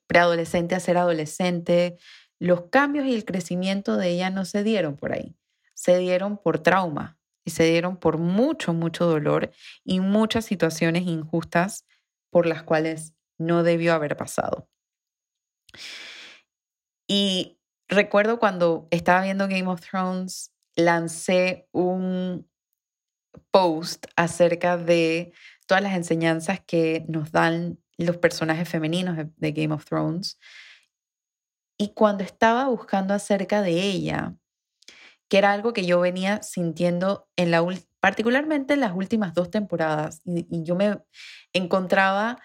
preadolescente 0.08 0.76
a 0.76 0.80
ser 0.80 0.98
adolescente. 0.98 1.98
Los 2.40 2.64
cambios 2.70 3.06
y 3.06 3.16
el 3.16 3.26
crecimiento 3.26 3.98
de 3.98 4.10
ella 4.10 4.30
no 4.30 4.46
se 4.46 4.64
dieron 4.64 4.98
por 4.98 5.14
ahí, 5.14 5.36
se 5.74 5.98
dieron 5.98 6.38
por 6.38 6.60
trauma, 6.60 7.18
y 7.46 7.52
se 7.52 7.66
dieron 7.66 7.98
por 7.98 8.18
mucho, 8.18 8.74
mucho 8.74 9.06
dolor 9.06 9.52
y 9.84 10.00
muchas 10.00 10.46
situaciones 10.46 11.04
injustas 11.04 11.86
por 12.30 12.46
las 12.46 12.64
cuales 12.64 13.14
no 13.38 13.64
debió 13.64 13.94
haber 13.94 14.16
pasado. 14.18 14.68
Y 17.08 17.60
recuerdo 17.88 18.40
cuando 18.40 18.88
estaba 18.92 19.24
viendo 19.24 19.48
Game 19.48 19.68
of 19.68 19.82
Thrones, 19.82 20.54
lancé 20.76 21.68
un 21.72 22.50
post 23.52 24.06
acerca 24.16 24.78
de 24.78 25.34
todas 25.68 25.84
las 25.84 25.96
enseñanzas 25.96 26.62
que 26.62 27.06
nos 27.08 27.32
dan 27.32 27.80
los 27.98 28.18
personajes 28.18 28.68
femeninos 28.68 29.18
de 29.36 29.52
Game 29.52 29.74
of 29.74 29.86
Thrones. 29.86 30.40
Y 31.78 31.94
cuando 31.94 32.24
estaba 32.24 32.68
buscando 32.68 33.14
acerca 33.14 33.62
de 33.62 33.82
ella, 33.82 34.36
que 35.30 35.38
era 35.38 35.52
algo 35.52 35.74
que 35.74 35.86
yo 35.86 36.00
venía 36.00 36.42
sintiendo 36.44 37.28
en 37.36 37.52
la 37.52 37.66
particularmente 38.00 38.74
en 38.74 38.82
las 38.82 38.94
últimas 38.94 39.34
dos 39.34 39.50
temporadas 39.50 40.22
y, 40.26 40.64
yo 40.64 40.76
me 40.76 41.00
encontraba 41.54 42.40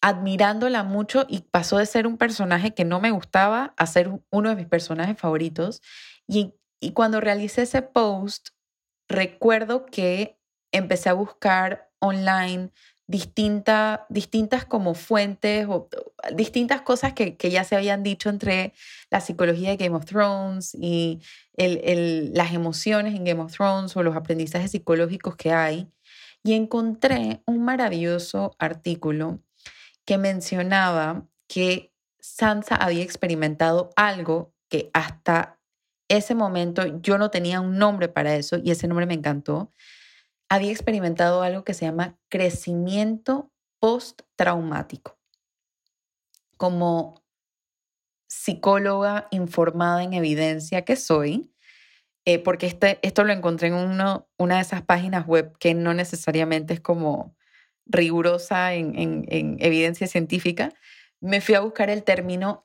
admirándola 0.00 0.84
mucho 0.84 1.26
y 1.28 1.40
pasó 1.40 1.78
de 1.78 1.86
ser 1.86 2.06
un 2.06 2.18
personaje 2.18 2.74
que 2.74 2.84
no 2.84 3.00
me 3.00 3.10
gustaba 3.10 3.74
a 3.76 3.86
ser 3.86 4.10
uno 4.30 4.48
de 4.50 4.56
mis 4.56 4.66
personajes 4.66 5.18
favoritos. 5.18 5.82
Y, 6.26 6.54
y 6.80 6.92
cuando 6.92 7.20
realicé 7.20 7.62
ese 7.62 7.82
post, 7.82 8.50
recuerdo 9.08 9.86
que 9.86 10.38
empecé 10.72 11.08
a 11.08 11.14
buscar 11.14 11.90
online 12.00 12.70
distintas 13.08 14.66
como 14.68 14.94
fuentes 14.94 15.66
o, 15.66 15.88
distintas 16.34 16.82
cosas 16.82 17.14
que, 17.14 17.36
ya 17.50 17.64
se 17.64 17.74
habían 17.74 18.02
dicho 18.02 18.28
entre 18.28 18.74
la 19.10 19.20
psicología 19.20 19.70
de 19.70 19.76
Game 19.78 19.96
of 19.96 20.04
Thrones 20.04 20.74
y 20.74 21.20
las 21.56 22.52
emociones 22.52 23.14
en 23.14 23.24
Game 23.24 23.40
of 23.40 23.52
Thrones 23.52 23.96
o 23.96 24.02
los 24.02 24.14
aprendizajes 24.14 24.70
psicológicos 24.70 25.36
que 25.36 25.52
hay. 25.52 25.88
Y 26.44 26.52
encontré 26.52 27.42
un 27.46 27.64
maravilloso 27.64 28.54
artículo 28.58 29.40
que 30.08 30.16
mencionaba 30.16 31.28
que 31.48 31.92
Sansa 32.18 32.76
había 32.76 33.02
experimentado 33.02 33.90
algo 33.94 34.54
que 34.70 34.88
hasta 34.94 35.60
ese 36.08 36.34
momento 36.34 36.86
yo 37.02 37.18
no 37.18 37.30
tenía 37.30 37.60
un 37.60 37.76
nombre 37.76 38.08
para 38.08 38.34
eso 38.34 38.56
y 38.56 38.70
ese 38.70 38.88
nombre 38.88 39.04
me 39.04 39.12
encantó, 39.12 39.70
había 40.48 40.72
experimentado 40.72 41.42
algo 41.42 41.62
que 41.62 41.74
se 41.74 41.84
llama 41.84 42.18
crecimiento 42.30 43.52
postraumático. 43.80 45.18
Como 46.56 47.22
psicóloga 48.30 49.28
informada 49.30 50.02
en 50.02 50.14
evidencia 50.14 50.86
que 50.86 50.96
soy, 50.96 51.52
eh, 52.24 52.38
porque 52.38 52.64
este, 52.64 52.98
esto 53.02 53.24
lo 53.24 53.34
encontré 53.34 53.68
en 53.68 53.74
uno, 53.74 54.26
una 54.38 54.54
de 54.54 54.62
esas 54.62 54.80
páginas 54.80 55.26
web 55.26 55.54
que 55.58 55.74
no 55.74 55.92
necesariamente 55.92 56.72
es 56.72 56.80
como 56.80 57.36
rigurosa 57.88 58.74
en, 58.74 59.24
evidencia 59.60 60.06
científica, 60.06 60.72
me 61.20 61.40
fui 61.40 61.54
a 61.54 61.60
buscar 61.60 61.90
el 61.90 62.04
término 62.04 62.64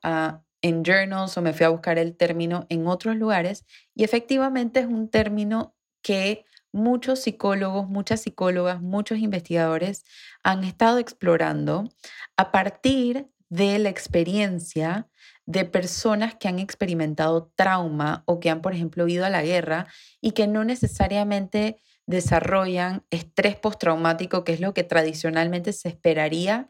en 0.62 0.84
journals 0.84 1.38
o 1.38 1.42
me 1.42 1.54
fui 1.54 1.66
a 1.66 1.70
buscar 1.70 1.98
el 1.98 2.16
término 2.16 2.66
en 2.70 2.88
otros 2.88 3.16
lugares 3.16 3.66
y 3.96 4.04
efectivamente 4.04 4.80
es 4.82 4.86
un 4.86 5.10
término 5.10 5.76
que 6.02 6.46
muchos 6.72 7.22
psicólogos, 7.22 7.88
muchas 7.88 8.22
psicólogas, 8.22 8.82
muchos 8.82 9.20
investigadores 9.20 10.04
han 10.44 10.64
estado 10.64 10.98
explorando 10.98 11.90
a 12.36 12.52
partir 12.52 13.28
de 13.50 13.78
la 13.78 13.90
experiencia 13.90 15.08
de 15.46 15.66
personas 15.66 16.36
que 16.36 16.48
han 16.48 16.60
experimentado 16.60 17.52
trauma 17.56 18.24
o 18.26 18.40
que 18.40 18.50
han, 18.50 18.62
por 18.62 18.74
ejemplo, 18.74 19.08
ido 19.08 19.26
a 19.26 19.30
la 19.30 19.44
guerra 19.44 19.88
y 20.22 20.32
que 20.32 20.48
no 20.48 20.64
necesariamente 20.64 21.78
desarrollan 22.06 23.06
estrés 23.10 23.56
postraumático, 23.56 24.44
que 24.44 24.54
es 24.54 24.60
lo 24.60 24.74
que 24.74 24.84
tradicionalmente 24.84 25.74
se 25.74 25.90
esperaría 25.90 26.70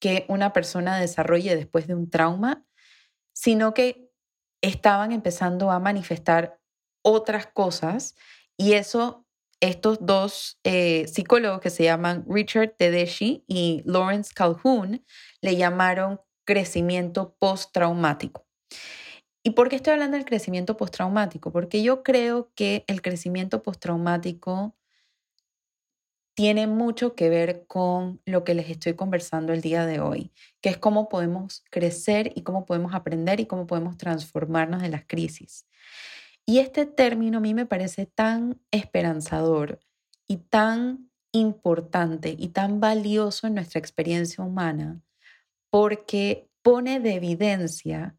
que 0.00 0.26
una 0.28 0.52
persona 0.52 0.98
desarrolle 0.98 1.56
después 1.56 1.86
de 1.86 1.94
un 1.94 2.10
trauma, 2.10 2.64
sino 3.32 3.74
que 3.74 4.10
estaban 4.60 5.12
empezando 5.12 5.70
a 5.70 5.78
manifestar 5.78 6.60
otras 7.02 7.46
cosas 7.46 8.14
y 8.56 8.72
eso 8.74 9.24
estos 9.60 9.98
dos 10.00 10.58
eh, 10.64 11.06
psicólogos 11.08 11.60
que 11.60 11.70
se 11.70 11.84
llaman 11.84 12.24
Richard 12.28 12.74
Tedeschi 12.76 13.44
y 13.46 13.82
Lawrence 13.86 14.32
Calhoun 14.34 15.04
le 15.40 15.56
llamaron 15.56 16.20
crecimiento 16.44 17.34
postraumático. 17.38 18.46
¿Y 19.46 19.50
por 19.50 19.68
qué 19.68 19.76
estoy 19.76 19.92
hablando 19.92 20.16
del 20.16 20.24
crecimiento 20.24 20.78
postraumático? 20.78 21.52
Porque 21.52 21.82
yo 21.82 22.02
creo 22.02 22.50
que 22.54 22.82
el 22.86 23.02
crecimiento 23.02 23.62
postraumático 23.62 24.74
tiene 26.34 26.66
mucho 26.66 27.14
que 27.14 27.28
ver 27.28 27.66
con 27.66 28.22
lo 28.24 28.42
que 28.42 28.54
les 28.54 28.70
estoy 28.70 28.94
conversando 28.94 29.52
el 29.52 29.60
día 29.60 29.84
de 29.84 30.00
hoy, 30.00 30.32
que 30.62 30.70
es 30.70 30.78
cómo 30.78 31.10
podemos 31.10 31.62
crecer 31.70 32.32
y 32.34 32.42
cómo 32.42 32.64
podemos 32.64 32.94
aprender 32.94 33.38
y 33.38 33.44
cómo 33.44 33.66
podemos 33.66 33.98
transformarnos 33.98 34.80
de 34.80 34.88
las 34.88 35.04
crisis. 35.06 35.66
Y 36.46 36.58
este 36.58 36.86
término 36.86 37.38
a 37.38 37.40
mí 37.42 37.52
me 37.52 37.66
parece 37.66 38.06
tan 38.06 38.58
esperanzador 38.70 39.78
y 40.26 40.38
tan 40.38 41.10
importante 41.32 42.34
y 42.36 42.48
tan 42.48 42.80
valioso 42.80 43.46
en 43.46 43.56
nuestra 43.56 43.78
experiencia 43.78 44.42
humana 44.42 45.02
porque 45.68 46.48
pone 46.62 46.98
de 46.98 47.14
evidencia 47.14 48.16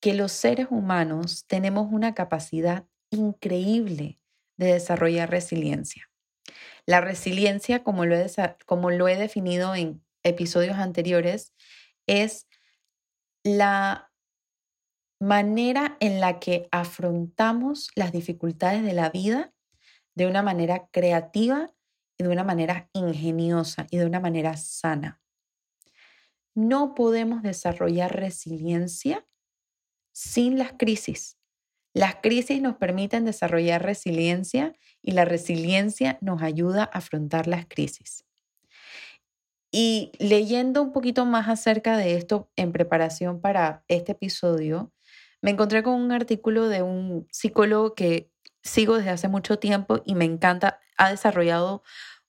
que 0.00 0.14
los 0.14 0.32
seres 0.32 0.68
humanos 0.70 1.44
tenemos 1.46 1.92
una 1.92 2.14
capacidad 2.14 2.86
increíble 3.10 4.18
de 4.56 4.72
desarrollar 4.72 5.30
resiliencia. 5.30 6.10
La 6.86 7.00
resiliencia, 7.00 7.84
como 7.84 8.06
lo 8.06 8.16
he, 8.16 8.26
como 8.66 8.90
lo 8.90 9.08
he 9.08 9.16
definido 9.16 9.74
en 9.74 10.02
episodios 10.22 10.76
anteriores, 10.76 11.54
es 12.06 12.46
la 13.44 14.10
manera 15.20 15.96
en 16.00 16.20
la 16.20 16.40
que 16.40 16.68
afrontamos 16.72 17.90
las 17.94 18.12
dificultades 18.12 18.82
de 18.82 18.94
la 18.94 19.10
vida 19.10 19.52
de 20.14 20.26
una 20.26 20.42
manera 20.42 20.88
creativa 20.90 21.72
y 22.18 22.24
de 22.24 22.30
una 22.30 22.44
manera 22.44 22.88
ingeniosa 22.92 23.86
y 23.90 23.98
de 23.98 24.06
una 24.06 24.20
manera 24.20 24.56
sana. 24.56 25.20
No 26.54 26.94
podemos 26.94 27.42
desarrollar 27.42 28.16
resiliencia 28.16 29.26
sin 30.12 30.58
las 30.58 30.72
crisis. 30.72 31.36
Las 31.92 32.16
crisis 32.16 32.62
nos 32.62 32.76
permiten 32.76 33.24
desarrollar 33.24 33.82
resiliencia 33.82 34.74
y 35.02 35.12
la 35.12 35.24
resiliencia 35.24 36.18
nos 36.20 36.42
ayuda 36.42 36.84
a 36.84 36.98
afrontar 36.98 37.46
las 37.46 37.66
crisis. 37.66 38.24
Y 39.72 40.12
leyendo 40.18 40.82
un 40.82 40.92
poquito 40.92 41.24
más 41.26 41.48
acerca 41.48 41.96
de 41.96 42.16
esto 42.16 42.50
en 42.56 42.72
preparación 42.72 43.40
para 43.40 43.84
este 43.88 44.12
episodio, 44.12 44.92
me 45.42 45.50
encontré 45.50 45.82
con 45.82 45.94
un 45.94 46.12
artículo 46.12 46.68
de 46.68 46.82
un 46.82 47.26
psicólogo 47.30 47.94
que 47.94 48.30
sigo 48.62 48.96
desde 48.96 49.10
hace 49.10 49.28
mucho 49.28 49.58
tiempo 49.58 50.02
y 50.04 50.14
me 50.14 50.24
encanta. 50.24 50.80
Ha 50.96 51.10
desarrollado 51.10 51.82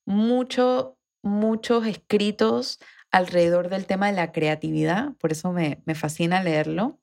mucho, 0.06 0.98
muchos 1.22 1.86
escritos 1.86 2.80
alrededor 3.12 3.70
del 3.70 3.86
tema 3.86 4.08
de 4.08 4.14
la 4.14 4.32
creatividad, 4.32 5.14
por 5.20 5.34
eso 5.34 5.52
me, 5.52 5.82
me 5.86 5.96
fascina 5.96 6.42
leerlo 6.42 7.02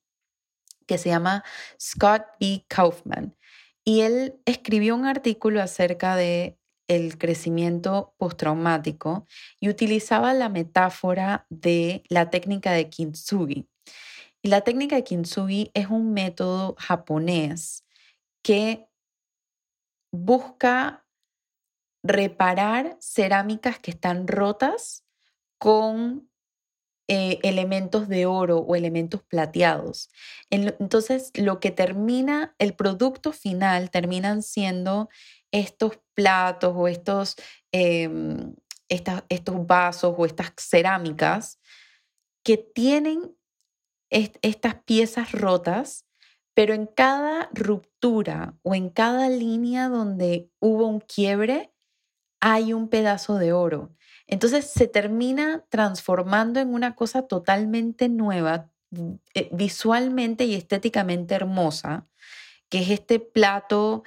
que 0.89 0.99
se 0.99 1.11
llama 1.11 1.45
Scott 1.81 2.25
B. 2.41 2.65
Kaufman. 2.67 3.37
Y 3.85 4.01
él 4.01 4.41
escribió 4.45 4.97
un 4.97 5.07
artículo 5.07 5.63
acerca 5.63 6.17
de 6.17 6.59
el 6.89 7.19
crecimiento 7.19 8.15
postraumático 8.17 9.27
y 9.61 9.69
utilizaba 9.69 10.33
la 10.33 10.49
metáfora 10.49 11.47
de 11.51 12.03
la 12.09 12.31
técnica 12.31 12.73
de 12.73 12.89
kintsugi. 12.89 13.69
Y 14.43 14.49
la 14.49 14.63
técnica 14.63 14.97
de 14.97 15.05
kintsugi 15.05 15.71
es 15.75 15.89
un 15.89 16.13
método 16.13 16.75
japonés 16.79 17.85
que 18.43 18.89
busca 20.11 21.05
reparar 22.03 22.97
cerámicas 23.01 23.79
que 23.79 23.91
están 23.91 24.27
rotas 24.27 25.05
con 25.59 26.31
eh, 27.09 27.39
elementos 27.43 28.07
de 28.07 28.27
oro 28.27 28.59
o 28.59 28.77
elementos 28.77 29.23
plateados. 29.23 30.11
Entonces, 30.51 31.31
lo 31.35 31.59
que 31.59 31.71
termina, 31.71 32.55
el 32.59 32.75
producto 32.75 33.33
final 33.33 33.91
terminan 33.91 34.43
siendo 34.43 35.09
estos 35.51 35.99
platos 36.15 36.75
o 36.77 36.87
estos, 36.87 37.37
em, 37.73 38.55
estos 38.89 39.67
vasos 39.67 40.15
o 40.19 40.27
estas 40.27 40.53
cerámicas 40.59 41.59
que 42.45 42.59
tienen 42.59 43.35
estas 44.11 44.75
piezas 44.85 45.33
rotas, 45.33 46.07
pero 46.55 46.75
en 46.75 46.87
cada 46.87 47.49
ruptura 47.55 48.59
o 48.63 48.75
en 48.75 48.91
cada 48.91 49.29
línea 49.29 49.89
donde 49.89 50.51
hubo 50.61 50.87
un 50.87 51.01
quiebre, 51.01 51.73
hay 52.41 52.73
un 52.73 52.89
pedazo 52.89 53.37
de 53.37 53.53
oro. 53.53 53.95
Entonces 54.29 54.67
se 54.67 54.87
termina 54.87 55.65
transformando 55.71 56.61
en 56.61 56.73
una 56.73 56.95
cosa 56.95 57.23
totalmente 57.23 58.09
nueva, 58.09 58.71
eh, 59.35 59.49
visualmente 59.53 60.45
y 60.45 60.55
estéticamente 60.55 61.35
hermosa, 61.35 62.07
que 62.69 62.81
es 62.81 62.91
este 62.91 63.19
plato 63.19 64.05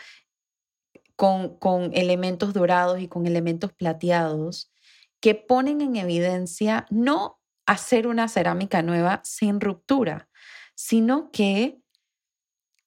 con, 1.16 1.58
con 1.58 1.92
elementos 1.94 2.54
dorados 2.54 3.00
y 3.00 3.08
con 3.08 3.26
elementos 3.26 3.74
plateados, 3.74 4.72
que 5.20 5.36
ponen 5.36 5.82
en 5.82 5.96
evidencia 5.96 6.86
no 6.92 7.40
hacer 7.66 8.06
una 8.08 8.28
cerámica 8.28 8.84
nueva 8.84 9.22
sin 9.24 9.60
ruptura, 9.60 10.30
sino 10.76 11.32
que 11.32 11.82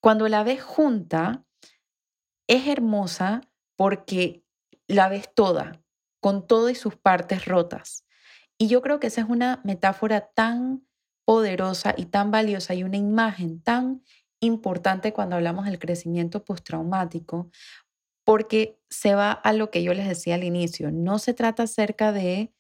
cuando 0.01 0.29
la 0.29 0.44
ves 0.44 0.62
junta, 0.62 1.44
es 2.47 2.68
hermosa 2.68 3.40
porque 3.77 4.44
la 4.87 5.09
ves 5.09 5.33
toda, 5.35 5.84
con 6.24 6.46
todo 6.46 6.70
y 6.70 6.74
sus 6.74 6.96
partes 6.96 7.44
rotas. 7.44 8.06
Y 8.56 8.68
yo 8.68 8.80
creo 8.80 8.98
que 8.98 9.08
esa 9.08 9.20
es 9.20 9.28
una 9.28 9.60
metáfora 9.62 10.30
tan 10.34 10.87
poderosa 11.26 11.92
y 11.98 12.06
tan 12.06 12.30
valiosa 12.30 12.72
y 12.72 12.82
una 12.82 12.96
imagen 12.96 13.60
tan 13.60 14.02
importante 14.40 15.12
cuando 15.12 15.37
hablamos 15.37 15.66
del 15.66 15.78
crecimiento 15.78 16.42
postraumático, 16.42 17.50
porque 18.24 18.80
se 18.88 19.14
va 19.14 19.32
a 19.32 19.52
lo 19.52 19.70
que 19.70 19.82
yo 19.82 19.92
les 19.92 20.08
decía 20.08 20.37
al 20.37 20.44
inicio, 20.44 20.90
no 20.90 21.18
se 21.18 21.34
trata 21.34 21.64
acerca 21.64 22.10
de 22.10 22.54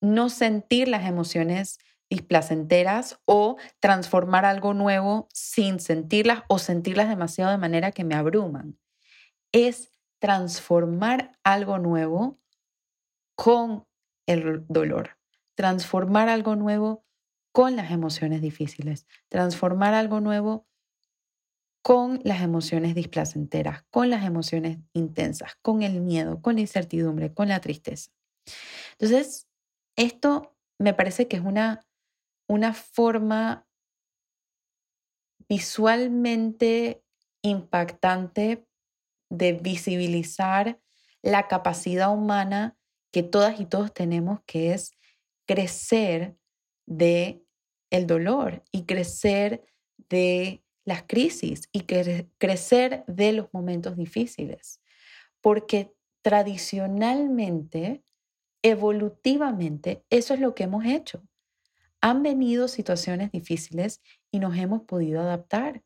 no 0.00 0.28
sentir 0.28 0.88
las 0.88 1.06
emociones 1.06 1.78
displacenteras 2.10 3.20
o 3.24 3.56
transformar 3.78 4.44
algo 4.44 4.74
nuevo 4.74 5.28
sin 5.32 5.78
sentirlas 5.78 6.42
o 6.48 6.58
sentirlas 6.58 7.08
demasiado 7.08 7.52
de 7.52 7.58
manera 7.58 7.92
que 7.92 8.02
me 8.02 8.16
abruman. 8.16 8.76
Es 9.52 9.92
transformar 10.18 11.38
algo 11.44 11.78
nuevo 11.78 12.40
con 13.38 13.86
el 14.26 14.66
dolor, 14.66 15.16
transformar 15.54 16.28
algo 16.28 16.56
nuevo 16.56 17.04
con 17.52 17.76
las 17.76 17.92
emociones 17.92 18.42
difíciles, 18.42 19.06
transformar 19.28 19.94
algo 19.94 20.18
nuevo 20.18 20.66
con 21.80 22.20
las 22.24 22.42
emociones 22.42 22.96
displacenteras, 22.96 23.84
con 23.90 24.10
las 24.10 24.24
emociones 24.24 24.78
intensas, 24.92 25.54
con 25.62 25.84
el 25.84 26.00
miedo, 26.00 26.42
con 26.42 26.56
la 26.56 26.62
incertidumbre, 26.62 27.32
con 27.32 27.46
la 27.46 27.60
tristeza. 27.60 28.10
Entonces, 28.98 29.48
esto 29.94 30.56
me 30.76 30.92
parece 30.92 31.28
que 31.28 31.36
es 31.36 31.42
una, 31.42 31.86
una 32.48 32.74
forma 32.74 33.68
visualmente 35.48 37.04
impactante 37.42 38.66
de 39.30 39.52
visibilizar 39.52 40.80
la 41.22 41.46
capacidad 41.46 42.12
humana 42.12 42.77
que 43.10 43.22
todas 43.22 43.60
y 43.60 43.66
todos 43.66 43.92
tenemos, 43.92 44.40
que 44.46 44.72
es 44.72 44.92
crecer 45.46 46.36
de 46.86 47.42
el 47.90 48.06
dolor 48.06 48.62
y 48.70 48.84
crecer 48.84 49.64
de 50.08 50.62
las 50.84 51.02
crisis 51.02 51.68
y 51.72 51.82
crecer 52.38 53.04
de 53.06 53.32
los 53.32 53.52
momentos 53.52 53.96
difíciles. 53.96 54.80
Porque 55.40 55.92
tradicionalmente, 56.22 58.02
evolutivamente, 58.62 60.04
eso 60.10 60.34
es 60.34 60.40
lo 60.40 60.54
que 60.54 60.64
hemos 60.64 60.84
hecho. 60.84 61.22
Han 62.00 62.22
venido 62.22 62.68
situaciones 62.68 63.32
difíciles 63.32 64.00
y 64.30 64.38
nos 64.38 64.56
hemos 64.56 64.82
podido 64.82 65.20
adaptar. 65.20 65.82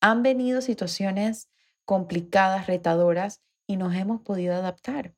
Han 0.00 0.22
venido 0.22 0.60
situaciones 0.60 1.48
complicadas, 1.84 2.66
retadoras 2.66 3.42
y 3.66 3.76
nos 3.76 3.94
hemos 3.94 4.20
podido 4.22 4.54
adaptar. 4.54 5.14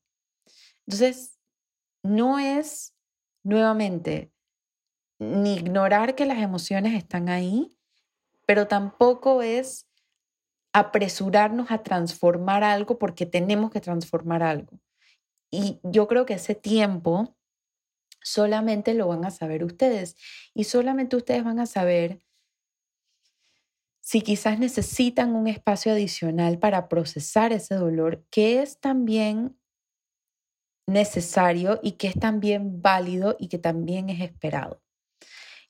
Entonces, 0.90 1.38
no 2.02 2.40
es 2.40 2.96
nuevamente 3.44 4.32
ni 5.20 5.54
ignorar 5.54 6.16
que 6.16 6.26
las 6.26 6.38
emociones 6.38 6.94
están 6.94 7.28
ahí, 7.28 7.78
pero 8.44 8.66
tampoco 8.66 9.40
es 9.40 9.86
apresurarnos 10.72 11.70
a 11.70 11.84
transformar 11.84 12.64
algo 12.64 12.98
porque 12.98 13.24
tenemos 13.24 13.70
que 13.70 13.80
transformar 13.80 14.42
algo. 14.42 14.80
Y 15.48 15.78
yo 15.84 16.08
creo 16.08 16.26
que 16.26 16.34
ese 16.34 16.56
tiempo 16.56 17.36
solamente 18.20 18.92
lo 18.94 19.06
van 19.06 19.24
a 19.24 19.30
saber 19.30 19.62
ustedes 19.62 20.16
y 20.54 20.64
solamente 20.64 21.14
ustedes 21.14 21.44
van 21.44 21.60
a 21.60 21.66
saber 21.66 22.20
si 24.00 24.22
quizás 24.22 24.58
necesitan 24.58 25.36
un 25.36 25.46
espacio 25.46 25.92
adicional 25.92 26.58
para 26.58 26.88
procesar 26.88 27.52
ese 27.52 27.76
dolor, 27.76 28.24
que 28.28 28.60
es 28.60 28.80
también 28.80 29.59
necesario 30.90 31.80
y 31.82 31.92
que 31.92 32.08
es 32.08 32.14
también 32.14 32.82
válido 32.82 33.36
y 33.38 33.48
que 33.48 33.58
también 33.58 34.10
es 34.10 34.20
esperado. 34.20 34.82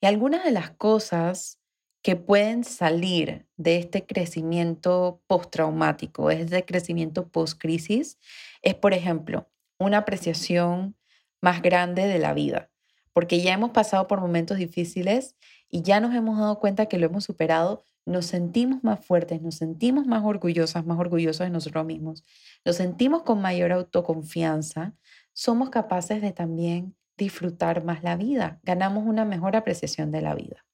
Y 0.01 0.07
algunas 0.07 0.45
de 0.45 0.53
las 0.53 0.71
cosas 0.71 1.61
que 2.03 2.17
pueden 2.17 2.65
salir 2.65 3.47
de 3.57 3.77
este 3.77 4.07
crecimiento 4.07 5.23
postraumático, 5.27 6.29
de 6.29 6.41
este 6.41 6.65
crecimiento 6.65 7.29
post-crisis, 7.29 8.19
es, 8.63 8.75
por 8.75 8.95
ejemplo, 8.95 9.51
una 9.79 9.99
apreciación 9.99 10.97
más 11.43 11.63
grande 11.63 12.07
de 12.07 12.19
la 12.19 12.35
vida, 12.35 12.71
porque 13.13 13.41
ya 13.41 13.53
hemos 13.53 13.71
pasado 13.71 14.07
por 14.07 14.21
momentos 14.21 14.59
difíciles 14.59 15.37
y 15.69 15.83
ya 15.83 16.01
nos 16.01 16.15
hemos 16.15 16.39
dado 16.39 16.59
cuenta 16.59 16.87
que 16.87 16.99
lo 16.99 17.07
hemos 17.07 17.25
superado, 17.25 17.85
nos 18.07 18.27
sentimos 18.27 18.83
más 18.83 19.05
fuertes, 19.05 19.41
nos 19.43 19.57
sentimos 19.57 20.07
más 20.07 20.25
orgullosas, 20.25 20.87
más 20.87 20.99
orgullosos 20.99 21.47
de 21.47 21.51
nosotros 21.51 21.85
mismos, 21.85 22.25
nos 22.65 22.77
sentimos 22.77 23.23
con 23.23 23.41
mayor 23.41 23.73
autoconfianza, 23.73 24.95
somos 25.33 25.71
capaces 25.71 26.21
de 26.23 26.33
también 26.33 26.97
disfrutar 27.17 27.85
más 27.85 28.03
la 28.03 28.17
vida, 28.17 28.61
ganamos 28.63 29.05
una 29.07 29.25
mejor 29.25 29.57
apreciación 29.57 30.11
de 30.11 30.23
la 30.23 30.35
vida. 30.35 30.65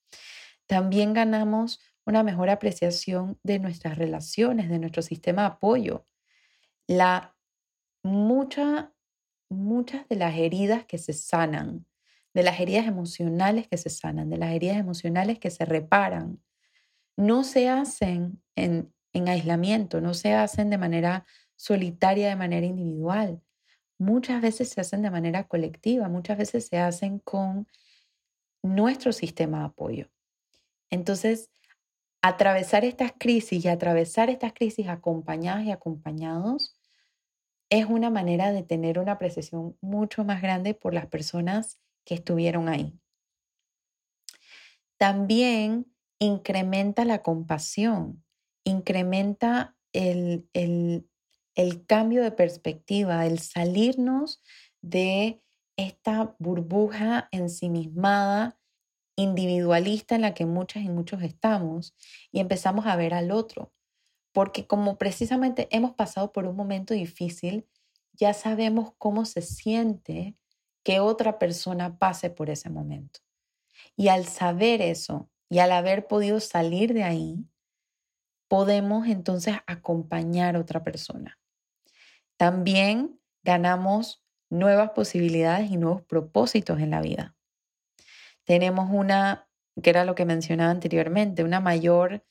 También 0.67 1.13
ganamos 1.13 1.81
una 2.05 2.23
mejor 2.23 2.51
apreciación 2.51 3.39
de 3.43 3.59
nuestras 3.59 3.99
relaciones, 3.99 4.69
de 4.69 4.79
nuestro 4.79 5.03
sistema 5.03 5.43
de 5.43 5.49
apoyo. 5.49 6.07
La 6.87 7.37
mucha, 8.03 8.93
muchas 9.49 10.09
de 10.09 10.17
las 10.17 10.37
heridas 10.37 10.85
que 10.85 10.99
se 10.99 11.13
sanan, 11.13 11.87
de 12.33 12.43
las 12.43 12.61
heridas 12.61 12.87
emocionales 12.87 13.67
que 13.67 13.77
se 13.77 13.91
sanan, 13.91 14.31
de 14.31 14.39
las 14.39 14.53
heridas 14.53 14.77
emocionales 14.77 15.39
que 15.39 15.51
se 15.51 15.65
reparan, 15.65 16.41
no 17.17 17.45
se 17.45 17.69
hacen 17.69 18.43
en, 18.55 18.93
en 19.13 19.29
aislamiento, 19.29 20.01
no 20.01 20.15
se 20.15 20.35
hacen 20.35 20.71
de 20.71 20.79
manera 20.79 21.27
solitaria, 21.57 22.29
de 22.29 22.37
manera 22.37 22.67
individual. 22.67 23.43
Muchas 23.99 24.43
veces 24.43 24.69
se 24.69 24.81
hacen 24.81 25.03
de 25.03 25.11
manera 25.11 25.49
colectiva, 25.49 26.09
muchas 26.09 26.39
veces 26.39 26.67
se 26.67 26.79
hacen 26.79 27.19
con 27.19 27.67
nuestro 28.63 29.13
sistema 29.13 29.61
de 29.61 29.65
apoyo. 29.67 30.11
Entonces, 30.91 31.51
atravesar 32.23 32.85
estas 32.85 33.13
crisis 33.19 33.65
y 33.65 33.69
atravesar 33.69 34.31
estas 34.31 34.53
crisis 34.53 34.89
acompañadas 34.89 35.65
y 35.65 35.71
acompañados 35.71 36.77
es 37.71 37.87
una 37.87 38.11
manera 38.11 38.53
de 38.53 38.63
tener 38.63 38.99
una 38.99 39.13
apreciación 39.13 39.77
mucho 39.81 40.25
más 40.25 40.41
grande 40.43 40.75
por 40.75 40.95
las 40.95 41.07
personas 41.07 41.81
que 42.05 42.15
estuvieron 42.15 42.69
ahí. 42.69 42.99
También 44.99 45.87
incrementa 46.19 47.05
la 47.05 47.23
compasión, 47.23 48.25
incrementa 48.65 49.77
el, 49.93 50.49
el, 50.53 51.09
el 51.57 51.85
cambio 51.85 52.23
de 52.23 52.31
perspectiva, 52.31 53.27
el 53.27 53.41
salirnos 53.41 54.41
de 54.83 55.43
esta 55.77 56.37
burbuja 56.39 57.29
ensimismada 57.33 58.59
individualista 59.17 60.15
en 60.15 60.21
la 60.21 60.35
que 60.35 60.47
muchas 60.47 60.85
y 60.85 60.91
muchos 60.91 61.23
estamos 61.23 61.97
y 62.31 62.41
empezamos 62.41 62.87
a 62.87 62.97
ver 62.97 63.15
al 63.15 63.33
otro. 63.33 63.73
Porque 64.33 64.67
como 64.67 64.99
precisamente 64.99 65.67
hemos 65.71 65.95
pasado 65.95 66.31
por 66.31 66.47
un 66.47 66.55
momento 66.55 66.93
difícil, 66.93 67.67
ya 68.13 68.35
sabemos 68.35 68.93
cómo 68.99 69.25
se 69.25 69.41
siente 69.41 70.37
que 70.85 71.01
otra 71.01 71.39
persona 71.39 71.99
pase 71.99 72.29
por 72.31 72.51
ese 72.51 72.69
momento. 72.69 73.21
Y 73.97 74.09
al 74.09 74.27
saber 74.27 74.83
eso 74.83 75.31
y 75.49 75.59
al 75.59 75.73
haber 75.73 76.07
podido 76.07 76.39
salir 76.41 76.93
de 76.93 77.05
ahí, 77.05 77.47
podemos 78.49 79.07
entonces 79.07 79.57
acompañar 79.67 80.57
a 80.57 80.61
otra 80.61 80.85
persona. 80.85 81.39
También 82.37 83.21
ganamos 83.43 84.23
nuevas 84.51 84.91
posibilidades 84.91 85.71
y 85.71 85.77
nuevos 85.77 86.03
propósitos 86.03 86.81
en 86.81 86.91
la 86.91 87.01
vida 87.01 87.37
tenemos 88.47 88.89
una, 88.91 89.49
que 89.83 89.91
era 89.91 90.05
lo 90.05 90.15
que 90.15 90.25
mencionaba 90.25 90.71
anteriormente, 90.71 91.45
una 91.45 91.61
mayor 91.61 92.25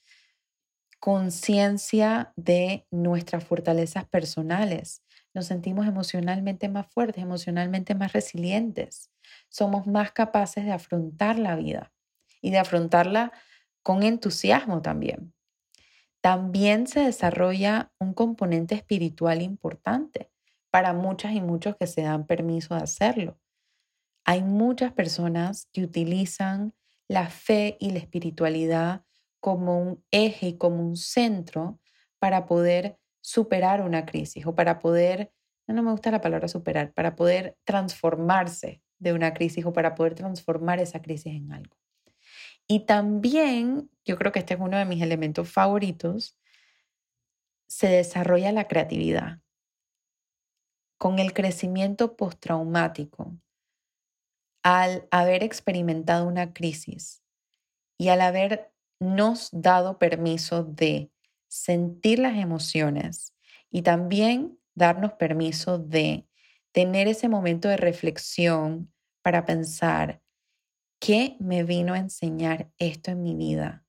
conciencia 0.99 2.33
de 2.35 2.87
nuestras 2.89 3.43
fortalezas 3.43 4.05
personales. 4.05 5.03
Nos 5.33 5.45
sentimos 5.45 5.85
emocionalmente 5.85 6.69
más 6.69 6.87
fuertes, 6.87 7.21
emocionalmente 7.21 7.93
más 7.93 8.13
resilientes. 8.13 9.11
Somos 9.49 9.85
más 9.85 10.13
capaces 10.13 10.63
de 10.65 10.71
afrontar 10.71 11.37
la 11.37 11.57
vida 11.57 11.91
y 12.41 12.49
de 12.49 12.59
afrontarla 12.59 13.33
con 13.83 14.01
entusiasmo 14.01 14.81
también. 14.81 15.34
También 16.25 16.87
se 16.87 17.01
desarrolla 17.01 17.91
un 17.99 18.15
componente 18.15 18.73
espiritual 18.73 19.43
importante 19.43 20.31
para 20.71 20.91
muchas 20.91 21.33
y 21.33 21.39
muchos 21.39 21.75
que 21.75 21.85
se 21.85 22.01
dan 22.01 22.25
permiso 22.25 22.73
de 22.73 22.81
hacerlo. 22.81 23.39
Hay 24.25 24.41
muchas 24.41 24.91
personas 24.91 25.69
que 25.71 25.83
utilizan 25.83 26.73
la 27.07 27.29
fe 27.29 27.77
y 27.79 27.91
la 27.91 27.99
espiritualidad 27.99 29.03
como 29.39 29.79
un 29.79 30.03
eje 30.09 30.47
y 30.47 30.57
como 30.57 30.81
un 30.81 30.95
centro 30.97 31.79
para 32.17 32.47
poder 32.47 32.97
superar 33.21 33.83
una 33.83 34.07
crisis 34.07 34.47
o 34.47 34.55
para 34.55 34.79
poder, 34.79 35.31
no 35.67 35.83
me 35.83 35.91
gusta 35.91 36.09
la 36.09 36.21
palabra 36.21 36.47
superar, 36.47 36.91
para 36.91 37.15
poder 37.15 37.55
transformarse 37.65 38.81
de 38.97 39.13
una 39.13 39.35
crisis 39.35 39.63
o 39.63 39.73
para 39.73 39.93
poder 39.93 40.15
transformar 40.15 40.79
esa 40.79 41.03
crisis 41.03 41.35
en 41.35 41.51
algo. 41.51 41.75
Y 42.67 42.85
también, 42.85 43.89
yo 44.05 44.17
creo 44.17 44.31
que 44.31 44.39
este 44.39 44.55
es 44.55 44.59
uno 44.59 44.77
de 44.77 44.85
mis 44.85 45.01
elementos 45.01 45.51
favoritos, 45.51 46.37
se 47.67 47.87
desarrolla 47.87 48.51
la 48.51 48.67
creatividad. 48.67 49.39
Con 50.97 51.19
el 51.19 51.33
crecimiento 51.33 52.15
postraumático, 52.15 53.35
al 54.63 55.07
haber 55.11 55.43
experimentado 55.43 56.27
una 56.27 56.53
crisis 56.53 57.21
y 57.99 58.09
al 58.09 58.21
habernos 58.21 59.49
dado 59.51 59.99
permiso 59.99 60.63
de 60.63 61.11
sentir 61.47 62.19
las 62.19 62.35
emociones 62.37 63.35
y 63.69 63.83
también 63.83 64.59
darnos 64.73 65.13
permiso 65.13 65.77
de 65.77 66.27
tener 66.71 67.07
ese 67.07 67.29
momento 67.29 67.67
de 67.67 67.77
reflexión 67.77 68.91
para 69.21 69.45
pensar, 69.45 70.21
¿qué 70.99 71.35
me 71.39 71.63
vino 71.63 71.93
a 71.93 71.99
enseñar 71.99 72.71
esto 72.77 73.11
en 73.11 73.23
mi 73.23 73.35
vida? 73.35 73.85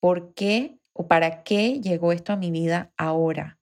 ¿Por 0.00 0.34
qué 0.34 0.78
o 0.92 1.08
para 1.08 1.42
qué 1.42 1.80
llegó 1.80 2.12
esto 2.12 2.32
a 2.32 2.36
mi 2.36 2.50
vida 2.50 2.92
ahora? 2.96 3.58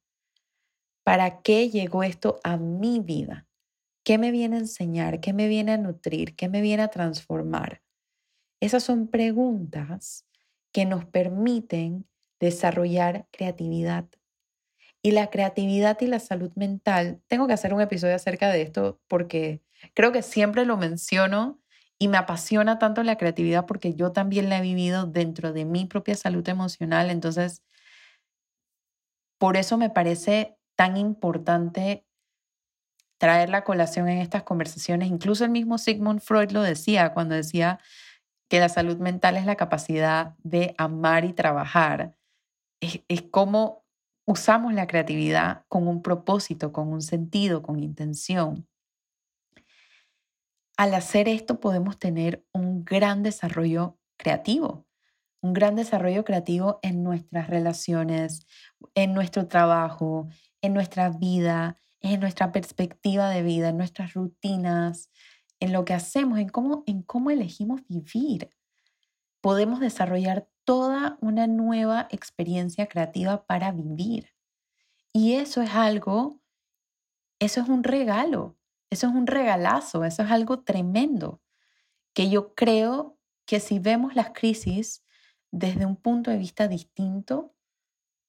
¿Para 1.04 1.42
qué 1.42 1.70
llegó 1.70 2.02
esto 2.02 2.40
a 2.44 2.56
mi 2.56 3.00
vida? 3.00 3.46
¿Qué 4.04 4.18
me 4.18 4.30
viene 4.30 4.56
a 4.56 4.60
enseñar? 4.60 5.20
¿Qué 5.20 5.32
me 5.32 5.48
viene 5.48 5.72
a 5.72 5.78
nutrir? 5.78 6.36
¿Qué 6.36 6.48
me 6.48 6.60
viene 6.60 6.82
a 6.82 6.88
transformar? 6.88 7.82
Esas 8.60 8.82
son 8.82 9.08
preguntas 9.08 10.26
que 10.72 10.84
nos 10.84 11.04
permiten 11.04 12.06
desarrollar 12.40 13.26
creatividad. 13.30 14.06
Y 15.02 15.10
la 15.10 15.28
creatividad 15.28 16.00
y 16.00 16.06
la 16.06 16.18
salud 16.18 16.50
mental, 16.54 17.22
tengo 17.26 17.46
que 17.46 17.52
hacer 17.52 17.74
un 17.74 17.80
episodio 17.80 18.14
acerca 18.14 18.50
de 18.50 18.62
esto 18.62 19.00
porque 19.06 19.62
creo 19.92 20.12
que 20.12 20.22
siempre 20.22 20.64
lo 20.64 20.76
menciono 20.76 21.60
y 21.98 22.08
me 22.08 22.16
apasiona 22.16 22.78
tanto 22.78 23.02
la 23.02 23.16
creatividad 23.16 23.66
porque 23.66 23.94
yo 23.94 24.12
también 24.12 24.48
la 24.48 24.58
he 24.58 24.62
vivido 24.62 25.06
dentro 25.06 25.52
de 25.52 25.64
mi 25.64 25.86
propia 25.86 26.14
salud 26.14 26.46
emocional. 26.48 27.10
Entonces, 27.10 27.62
por 29.38 29.56
eso 29.56 29.78
me 29.78 29.90
parece 29.90 30.56
tan 30.76 30.96
importante 30.96 32.06
traer 33.18 33.48
la 33.48 33.64
colación 33.64 34.08
en 34.08 34.18
estas 34.18 34.42
conversaciones. 34.42 35.08
Incluso 35.08 35.44
el 35.44 35.50
mismo 35.50 35.78
Sigmund 35.78 36.20
Freud 36.20 36.50
lo 36.50 36.62
decía 36.62 37.12
cuando 37.14 37.34
decía 37.34 37.78
que 38.48 38.60
la 38.60 38.68
salud 38.68 38.98
mental 38.98 39.36
es 39.36 39.46
la 39.46 39.56
capacidad 39.56 40.34
de 40.42 40.74
amar 40.78 41.24
y 41.24 41.32
trabajar. 41.32 42.16
Es, 42.80 43.00
es 43.08 43.22
como 43.22 43.84
usamos 44.26 44.74
la 44.74 44.86
creatividad 44.86 45.64
con 45.68 45.88
un 45.88 46.02
propósito, 46.02 46.72
con 46.72 46.88
un 46.88 47.02
sentido, 47.02 47.62
con 47.62 47.78
intención. 47.78 48.66
Al 50.76 50.94
hacer 50.94 51.28
esto 51.28 51.60
podemos 51.60 51.98
tener 51.98 52.44
un 52.52 52.84
gran 52.84 53.22
desarrollo 53.22 53.98
creativo, 54.16 54.86
un 55.40 55.52
gran 55.52 55.76
desarrollo 55.76 56.24
creativo 56.24 56.80
en 56.82 57.04
nuestras 57.04 57.48
relaciones, 57.48 58.46
en 58.94 59.14
nuestro 59.14 59.46
trabajo, 59.46 60.28
en 60.62 60.74
nuestra 60.74 61.10
vida, 61.10 61.78
en 62.00 62.18
nuestra 62.18 62.50
perspectiva 62.50 63.30
de 63.30 63.42
vida, 63.42 63.68
en 63.68 63.76
nuestras 63.76 64.14
rutinas, 64.14 65.10
en 65.60 65.72
lo 65.72 65.84
que 65.84 65.94
hacemos, 65.94 66.38
en 66.40 66.48
cómo, 66.48 66.82
en 66.86 67.02
cómo 67.02 67.30
elegimos 67.30 67.82
vivir. 67.88 68.50
Podemos 69.40 69.78
desarrollar 69.78 70.48
toda 70.64 71.18
una 71.20 71.46
nueva 71.46 72.08
experiencia 72.10 72.88
creativa 72.88 73.46
para 73.46 73.70
vivir. 73.70 74.30
Y 75.12 75.34
eso 75.34 75.62
es 75.62 75.70
algo, 75.70 76.40
eso 77.38 77.60
es 77.60 77.68
un 77.68 77.84
regalo, 77.84 78.56
eso 78.94 79.08
es 79.08 79.14
un 79.14 79.26
regalazo, 79.26 80.04
eso 80.04 80.22
es 80.22 80.30
algo 80.30 80.62
tremendo, 80.62 81.42
que 82.14 82.30
yo 82.30 82.54
creo 82.54 83.18
que 83.44 83.60
si 83.60 83.78
vemos 83.78 84.14
las 84.14 84.30
crisis 84.30 85.04
desde 85.50 85.84
un 85.84 85.96
punto 85.96 86.30
de 86.30 86.38
vista 86.38 86.68
distinto, 86.68 87.54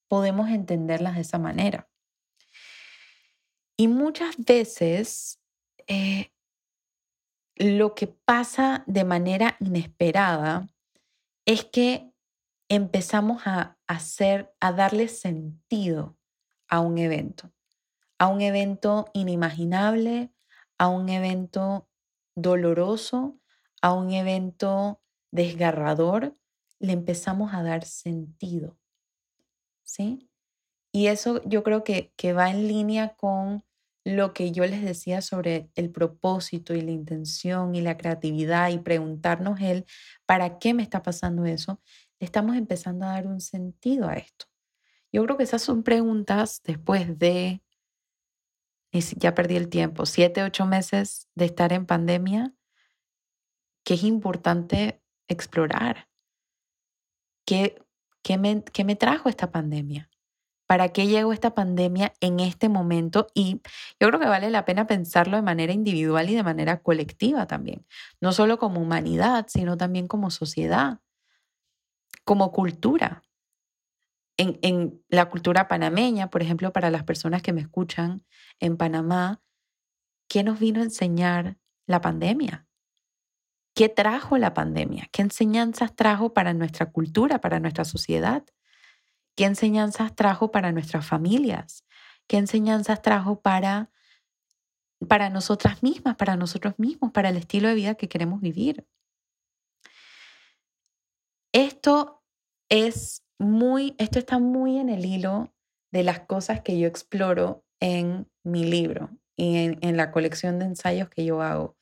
podemos 0.08 0.49
entenderlas 0.49 1.15
de 1.15 1.21
esa 1.21 1.39
manera. 1.39 1.89
Y 3.78 3.88
muchas 3.88 4.36
veces 4.38 5.39
eh, 5.88 6.32
lo 7.56 7.95
que 7.95 8.08
pasa 8.08 8.84
de 8.88 9.04
manera 9.04 9.56
inesperada 9.60 10.67
es 11.45 11.63
que 11.65 12.12
empezamos 12.69 13.45
a 13.45 13.78
hacer, 13.88 14.54
a 14.60 14.71
darle 14.71 15.08
sentido 15.08 16.17
a 16.67 16.80
un 16.80 16.97
evento, 16.97 17.51
a 18.17 18.28
un 18.28 18.41
evento 18.41 19.10
inimaginable, 19.13 20.35
a 20.77 20.88
un 20.88 21.09
evento 21.09 21.88
doloroso, 22.35 23.39
a 23.81 23.93
un 23.93 24.11
evento 24.11 25.01
desgarrador, 25.31 26.33
le 26.79 26.93
empezamos 26.93 27.53
a 27.53 27.63
dar 27.63 27.85
sentido. 27.85 28.77
¿Sí? 29.83 30.29
Y 30.91 31.07
eso 31.07 31.41
yo 31.43 31.63
creo 31.63 31.83
que, 31.83 32.13
que 32.15 32.33
va 32.33 32.49
en 32.49 32.67
línea 32.67 33.15
con 33.15 33.63
lo 34.05 34.33
que 34.33 34.51
yo 34.51 34.65
les 34.65 34.83
decía 34.83 35.21
sobre 35.21 35.69
el 35.75 35.89
propósito 35.89 36.75
y 36.75 36.81
la 36.81 36.91
intención 36.91 37.73
y 37.73 37.81
la 37.81 37.97
creatividad 37.97 38.69
y 38.69 38.77
preguntarnos 38.77 39.59
él, 39.59 39.85
¿para 40.27 40.59
qué 40.59 40.73
me 40.73 40.83
está 40.83 41.01
pasando 41.01 41.45
eso? 41.45 41.81
Le 42.19 42.25
estamos 42.25 42.55
empezando 42.55 43.05
a 43.05 43.13
dar 43.13 43.27
un 43.27 43.41
sentido 43.41 44.07
a 44.07 44.13
esto. 44.13 44.45
Yo 45.11 45.23
creo 45.23 45.38
que 45.38 45.43
esas 45.43 45.63
son 45.63 45.81
preguntas 45.81 46.61
después 46.63 47.17
de, 47.17 47.63
ya 49.01 49.36
perdí 49.36 49.55
el 49.55 49.69
tiempo, 49.69 50.05
siete, 50.05 50.43
ocho 50.43 50.65
meses 50.65 51.27
de 51.36 51.45
estar 51.45 51.73
en 51.73 51.86
pandemia, 51.86 52.53
que 53.84 53.95
es 53.95 54.03
importante 54.03 55.01
explorar. 55.27 56.08
¿Qué, 57.45 57.84
qué, 58.23 58.38
me, 58.38 58.63
qué 58.63 58.84
me 58.84 58.95
trajo 58.95 59.29
esta 59.29 59.51
pandemia? 59.51 60.10
¿Para 60.67 60.89
qué 60.89 61.05
llegó 61.05 61.31
esta 61.31 61.53
pandemia 61.53 62.13
en 62.21 62.39
este 62.39 62.69
momento? 62.69 63.27
Y 63.36 63.62
yo 63.99 64.08
creo 64.08 64.19
que 64.19 64.25
vale 64.25 64.49
la 64.49 64.65
pena 64.65 64.88
pensarlo 64.88 65.38
de 65.38 65.43
manera 65.43 65.73
individual 65.73 66.29
y 66.29 66.36
de 66.36 66.43
manera 66.43 66.81
colectiva 66.81 67.45
también, 67.45 67.86
no 68.19 68.31
solo 68.31 68.58
como 68.58 68.81
humanidad, 68.81 69.45
sino 69.47 69.77
también 69.77 70.08
como 70.08 70.31
sociedad, 70.31 70.99
como 72.23 72.51
cultura. 72.51 73.24
En, 74.38 74.60
en 74.62 75.02
la 75.10 75.30
cultura 75.30 75.67
panameña, 75.67 76.30
por 76.30 76.41
ejemplo, 76.41 76.74
para 76.74 76.89
las 76.89 77.04
personas 77.04 77.41
que 77.41 77.54
me 77.54 77.62
escuchan 77.62 78.26
en 78.60 78.76
Panamá, 78.78 79.41
¿qué 80.28 80.43
nos 80.43 80.60
vino 80.60 80.82
a 80.82 80.84
enseñar 80.84 81.58
la 81.88 82.02
pandemia? 82.02 82.65
¿Qué 83.76 83.89
trajo 83.89 84.38
la 84.38 84.54
pandemia? 84.54 85.10
¿Qué 85.12 85.21
enseñanzas 85.21 85.93
trajo 85.93 86.34
para 86.34 86.54
nuestra 86.54 86.91
cultura, 86.91 87.41
para 87.41 87.60
nuestra 87.60 87.84
sociedad? 87.84 88.45
¿Qué 89.36 89.43
enseñanzas 89.43 90.15
trajo 90.15 90.50
para 90.50 90.71
nuestras 90.71 91.06
familias? 91.06 91.84
¿Qué 92.26 92.38
enseñanzas 92.38 93.02
trajo 93.02 93.41
para, 93.41 93.91
para 95.10 95.30
nosotras 95.30 95.84
mismas, 95.84 96.15
para 96.15 96.38
nosotros 96.38 96.76
mismos, 96.78 97.12
para 97.12 97.28
el 97.28 97.36
estilo 97.36 97.67
de 97.67 97.76
vida 97.76 97.95
que 97.95 98.08
queremos 98.08 98.39
vivir? 98.39 98.88
Esto 101.52 102.24
es 102.69 103.24
muy, 103.39 103.95
esto 103.98 104.19
está 104.19 104.39
muy 104.39 104.78
en 104.78 104.89
el 104.89 105.06
hilo 105.06 105.54
de 105.91 106.04
las 106.04 106.21
cosas 106.21 106.62
que 106.62 106.78
yo 106.80 106.88
exploro 106.88 107.63
en 107.80 108.30
mi 108.43 108.63
libro 108.63 109.10
y 109.36 109.58
en, 109.58 109.80
en 109.82 109.98
la 109.98 110.12
colección 110.12 110.60
de 110.60 110.65
ensayos 110.65 111.10
que 111.10 111.26
yo 111.26 111.41
hago. 111.41 111.76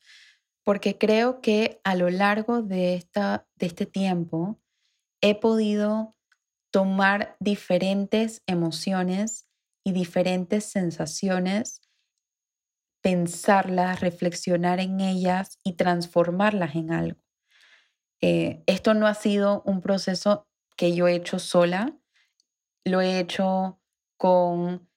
Porque 0.64 0.98
creo 0.98 1.40
que 1.40 1.80
a 1.84 1.94
lo 1.94 2.10
largo 2.10 2.62
de, 2.62 2.94
esta, 2.94 3.46
de 3.56 3.66
este 3.66 3.86
tiempo 3.86 4.60
he 5.20 5.34
podido 5.34 6.16
tomar 6.70 7.36
diferentes 7.38 8.42
emociones 8.46 9.46
y 9.84 9.92
diferentes 9.92 10.64
sensaciones, 10.64 11.82
pensarlas, 13.02 14.00
reflexionar 14.00 14.80
en 14.80 15.00
ellas 15.00 15.58
y 15.62 15.74
transformarlas 15.74 16.74
en 16.74 16.90
algo. 16.90 17.20
Eh, 18.22 18.62
esto 18.66 18.94
no 18.94 19.06
ha 19.06 19.14
sido 19.14 19.62
un 19.66 19.82
proceso 19.82 20.48
que 20.76 20.94
yo 20.94 21.08
he 21.08 21.14
hecho 21.14 21.38
sola, 21.38 21.96
lo 22.84 23.00
he 23.00 23.18
hecho 23.18 23.80
con 24.16 24.88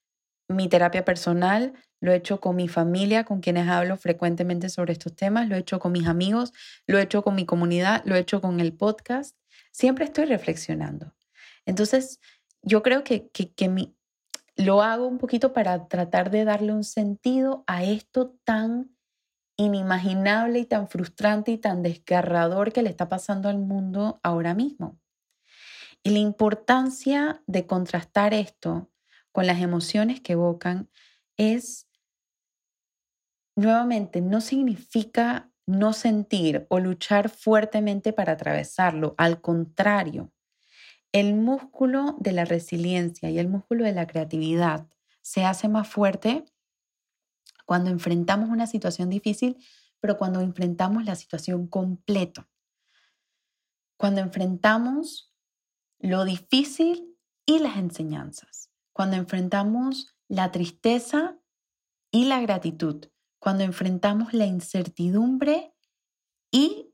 mi 0.48 0.70
terapia 0.70 1.04
personal, 1.04 1.74
lo 2.00 2.12
he 2.12 2.16
hecho 2.16 2.40
con 2.40 2.56
mi 2.56 2.68
familia, 2.68 3.24
con 3.24 3.42
quienes 3.42 3.68
hablo 3.68 3.98
frecuentemente 3.98 4.70
sobre 4.70 4.94
estos 4.94 5.16
temas, 5.16 5.48
lo 5.48 5.56
he 5.56 5.60
hecho 5.60 5.80
con 5.80 5.92
mis 5.92 6.08
amigos, 6.08 6.54
lo 6.86 7.00
he 7.00 7.04
hecho 7.04 7.24
con 7.24 7.36
mi 7.36 7.46
comunidad, 7.46 8.04
lo 8.06 8.16
he 8.16 8.20
hecho 8.20 8.42
con 8.42 8.60
el 8.60 8.74
podcast. 8.74 9.36
Siempre 9.72 10.06
estoy 10.06 10.26
reflexionando. 10.26 11.13
Entonces, 11.66 12.20
yo 12.62 12.84
creo 12.84 13.04
que, 13.04 13.30
que, 13.30 13.52
lo 14.56 14.82
hago 14.82 15.08
un 15.08 15.18
poquito 15.18 15.54
para 15.54 15.88
tratar 15.88 16.32
de 16.32 16.44
darle 16.44 16.74
un 16.74 16.84
sentido 16.84 17.63
a 17.68 17.84
esto 17.84 18.36
tan 18.44 18.96
inimaginable 19.56 20.60
y 20.60 20.66
tan 20.66 20.88
frustrante 20.88 21.52
y 21.52 21.58
tan 21.58 21.84
desgarrador 21.84 22.72
que 22.72 22.82
le 22.82 22.90
está 22.90 23.10
pasando 23.10 23.50
al 23.50 23.58
mundo 23.58 24.20
ahora 24.24 24.54
mismo. 24.54 25.00
Y 26.08 26.10
la 26.10 26.20
importancia 26.20 27.43
de 27.48 27.67
contrastar 27.67 28.34
esto 28.34 28.89
con 29.34 29.46
las 29.46 29.60
emociones 29.60 30.22
que 30.22 30.32
evocan 30.32 30.89
es, 31.36 31.89
nuevamente, 33.58 34.22
no 34.22 34.39
significa 34.39 35.52
no 35.65 35.91
sentir 35.91 36.65
o 36.70 36.80
luchar 36.80 37.28
fuertemente 37.28 38.13
para 38.13 38.32
atravesarlo. 38.32 39.15
Al 39.17 39.41
contrario, 39.41 40.32
el 41.12 41.34
músculo 41.34 42.15
de 42.22 42.32
la 42.32 42.46
resiliencia 42.46 43.30
y 43.30 43.38
el 43.38 43.50
músculo 43.50 43.84
de 43.84 43.91
la 43.91 44.08
creatividad 44.08 44.88
se 45.22 45.43
hace 45.43 45.67
más 45.67 45.89
fuerte 45.89 46.46
cuando 47.65 47.89
enfrentamos 47.89 48.48
una 48.48 48.67
situación 48.67 49.10
difícil, 49.10 49.58
pero 50.00 50.17
cuando 50.17 50.39
enfrentamos 50.39 51.04
la 51.04 51.15
situación 51.15 51.67
completa. 51.67 52.48
Cuando 53.98 54.22
enfrentamos 54.22 55.34
lo 55.99 56.25
difícil 56.25 57.17
y 57.45 57.60
las 57.60 57.77
enseñanzas. 57.77 58.71
Cuando 58.93 59.15
enfrentamos 59.15 60.15
la 60.27 60.51
tristeza 60.51 61.38
y 62.12 62.25
la 62.25 62.39
gratitud. 62.41 63.07
Cuando 63.39 63.63
enfrentamos 63.63 64.33
la 64.33 64.45
incertidumbre 64.45 65.73
y 66.51 66.93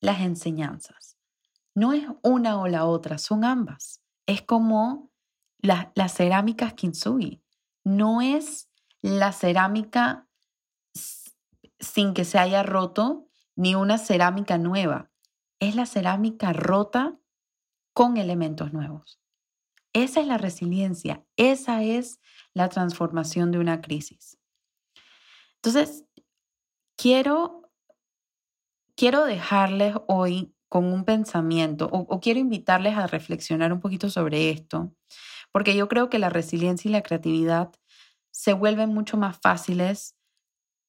las 0.00 0.20
enseñanzas. 0.20 1.16
No 1.74 1.92
es 1.92 2.04
una 2.22 2.60
o 2.60 2.68
la 2.68 2.84
otra, 2.84 3.18
son 3.18 3.44
ambas. 3.44 4.02
Es 4.26 4.42
como 4.42 5.10
las 5.58 5.88
la 5.94 6.08
cerámicas 6.08 6.74
kintsugi. 6.74 7.42
No 7.84 8.20
es 8.20 8.70
la 9.02 9.32
cerámica 9.32 10.28
sin 11.80 12.14
que 12.14 12.24
se 12.24 12.38
haya 12.38 12.62
roto 12.62 13.28
ni 13.56 13.74
una 13.74 13.98
cerámica 13.98 14.58
nueva. 14.58 15.10
Es 15.60 15.74
la 15.74 15.86
cerámica 15.86 16.52
rota 16.52 17.18
con 17.94 18.18
elementos 18.18 18.72
nuevos. 18.72 19.20
Esa 19.94 20.20
es 20.20 20.26
la 20.26 20.36
resiliencia, 20.36 21.24
esa 21.36 21.82
es 21.82 22.20
la 22.52 22.68
transformación 22.68 23.52
de 23.52 23.58
una 23.58 23.80
crisis. 23.80 24.38
Entonces, 25.56 26.04
quiero, 26.96 27.70
quiero 28.96 29.24
dejarles 29.24 29.94
hoy 30.08 30.52
con 30.68 30.86
un 30.86 31.04
pensamiento 31.04 31.88
o, 31.92 32.20
quiero 32.20 32.40
invitarles 32.40 32.96
a 32.96 33.06
reflexionar 33.06 33.72
un 33.72 33.78
poquito 33.78 34.10
sobre 34.10 34.50
esto, 34.50 34.92
porque 35.52 35.76
yo 35.76 35.88
creo 35.88 36.10
que 36.10 36.18
la 36.18 36.30
resiliencia 36.30 36.88
y 36.88 36.92
la 36.92 37.02
creatividad 37.02 37.70
se 38.32 38.52
vuelven 38.54 38.92
mucho 38.92 39.16
más 39.16 39.38
fáciles 39.40 40.16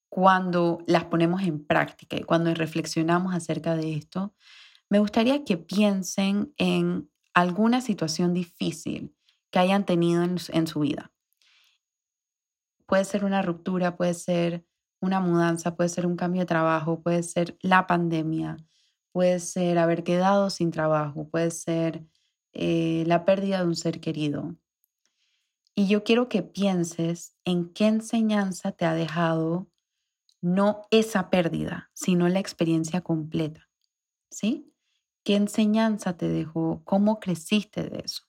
cuando 0.09 0.79
las 0.87 1.05
ponemos 1.05 1.43
en 1.43 1.63
práctica 1.63 2.17
y 2.17 2.23
cuando 2.23 2.51
reflexionamos 2.55 3.35
acerca 3.35 3.75
de 3.75 3.93
esto. 3.93 4.33
Me 4.89 4.99
gustaría 4.99 5.43
que 5.43 5.57
piensen 5.57 6.53
en 6.57 7.09
alguna 7.33 7.81
situación 7.81 8.33
difícil 8.33 9.15
que 9.51 9.59
hayan 9.59 9.85
tenido 9.85 10.23
en, 10.23 10.67
su 10.67 10.79
vida. 10.79 11.11
Puede 12.85 13.05
ser 13.05 13.25
una 13.25 13.41
ruptura, 13.41 13.97
puede 13.97 14.13
ser 14.13 14.65
una 14.99 15.19
mudanza, 15.19 15.75
puede 15.75 15.89
ser 15.89 16.05
un 16.05 16.15
cambio 16.15 16.41
de 16.41 16.45
trabajo, 16.45 17.01
puede 17.01 17.23
ser 17.23 17.57
la 17.61 17.87
pandemia, 17.87 18.57
puede 19.11 19.39
ser 19.39 19.77
haber 19.77 20.03
quedado 20.03 20.49
sin 20.49 20.71
trabajo, 20.71 21.29
puede 21.29 21.51
ser 21.51 22.05
eh, 22.53 23.03
la 23.07 23.25
pérdida 23.25 23.59
de 23.59 23.67
un 23.67 23.75
ser 23.75 23.99
querido. 23.99 24.55
Y 25.73 25.87
yo 25.87 26.03
quiero 26.03 26.29
que 26.29 26.41
pienses 26.41 27.35
en 27.43 27.73
qué 27.73 27.87
enseñanza 27.87 28.71
te 28.71 28.85
ha 28.85 28.93
dejado 28.93 29.67
no 30.41 30.83
esa 30.91 31.29
pérdida, 31.29 31.89
sino 31.93 32.29
la 32.29 32.39
experiencia 32.39 33.01
completa. 33.01 33.67
¿Sí? 34.29 34.71
¿Qué 35.25 35.35
enseñanza 35.35 36.15
te 36.15 36.29
dejó? 36.29 36.83
¿Cómo 36.85 37.19
creciste 37.19 37.81
de 37.89 38.03
eso? 38.05 38.25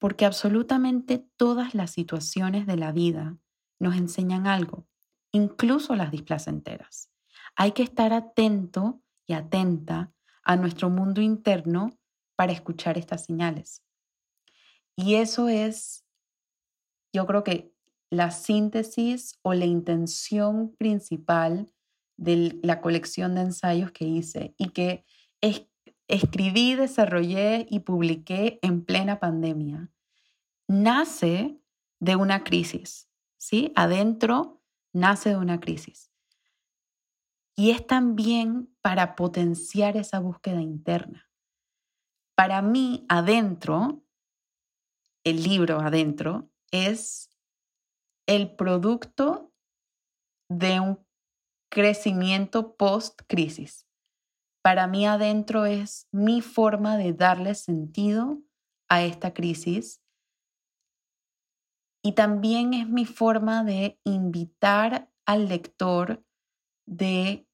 Porque 0.00 0.26
absolutamente 0.26 1.24
todas 1.36 1.72
las 1.72 1.92
situaciones 1.92 2.66
de 2.66 2.76
la 2.76 2.90
vida 2.90 3.38
nos 3.78 3.94
enseñan 3.94 4.48
algo, 4.48 4.88
incluso 5.30 5.94
las 5.94 6.10
displacenteras. 6.10 7.12
Hay 7.54 7.72
que 7.72 7.84
estar 7.84 8.12
atento 8.12 9.00
y 9.24 9.34
atenta 9.34 10.12
a 10.42 10.56
nuestro 10.56 10.90
mundo 10.90 11.20
interno 11.20 11.96
para 12.34 12.52
escuchar 12.52 12.98
estas 12.98 13.24
señales. 13.24 13.84
Y 14.96 15.14
eso 15.14 15.48
es, 15.48 16.04
yo 17.12 17.24
creo 17.26 17.44
que 17.44 17.72
la 18.10 18.32
síntesis 18.32 19.38
o 19.42 19.54
la 19.54 19.64
intención 19.64 20.74
principal 20.76 21.72
de 22.16 22.58
la 22.64 22.80
colección 22.80 23.36
de 23.36 23.42
ensayos 23.42 23.92
que 23.92 24.06
hice 24.06 24.56
y 24.58 24.70
que 24.70 25.04
es 25.40 25.68
escribí, 26.08 26.74
desarrollé 26.74 27.66
y 27.68 27.80
publiqué 27.80 28.58
en 28.62 28.84
plena 28.84 29.18
pandemia, 29.18 29.90
nace 30.68 31.60
de 32.00 32.16
una 32.16 32.44
crisis, 32.44 33.08
¿sí? 33.38 33.72
Adentro 33.74 34.62
nace 34.92 35.30
de 35.30 35.36
una 35.36 35.60
crisis. 35.60 36.10
Y 37.56 37.70
es 37.70 37.86
también 37.86 38.74
para 38.82 39.16
potenciar 39.16 39.96
esa 39.96 40.20
búsqueda 40.20 40.60
interna. 40.60 41.30
Para 42.34 42.60
mí, 42.60 43.06
adentro, 43.08 44.02
el 45.24 45.42
libro 45.42 45.80
adentro 45.80 46.50
es 46.70 47.30
el 48.26 48.54
producto 48.54 49.52
de 50.48 50.80
un 50.80 51.06
crecimiento 51.70 52.76
post-crisis. 52.76 53.85
Para 54.66 54.88
mí 54.88 55.06
adentro 55.06 55.64
es 55.64 56.08
mi 56.10 56.40
forma 56.40 56.96
de 56.96 57.12
darle 57.12 57.54
sentido 57.54 58.42
a 58.88 59.04
esta 59.04 59.32
crisis 59.32 60.02
y 62.02 62.16
también 62.16 62.74
es 62.74 62.88
mi 62.88 63.04
forma 63.04 63.62
de 63.62 64.00
invitar 64.02 65.08
al 65.24 65.46
lector 65.46 66.24
de 66.84 67.46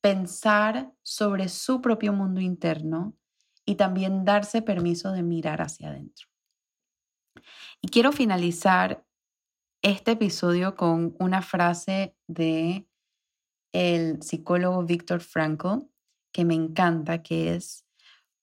pensar 0.00 0.94
sobre 1.02 1.48
su 1.48 1.80
propio 1.80 2.12
mundo 2.12 2.40
interno 2.40 3.16
y 3.64 3.74
también 3.74 4.24
darse 4.24 4.62
permiso 4.62 5.10
de 5.10 5.24
mirar 5.24 5.62
hacia 5.62 5.88
adentro. 5.88 6.28
Y 7.80 7.88
quiero 7.88 8.12
finalizar 8.12 9.04
este 9.82 10.12
episodio 10.12 10.76
con 10.76 11.16
una 11.18 11.42
frase 11.42 12.16
de 12.28 12.88
el 13.72 14.22
psicólogo 14.22 14.84
Viktor 14.84 15.20
Frankl 15.20 15.92
que 16.34 16.44
me 16.44 16.54
encanta, 16.54 17.22
que 17.22 17.54
es 17.54 17.86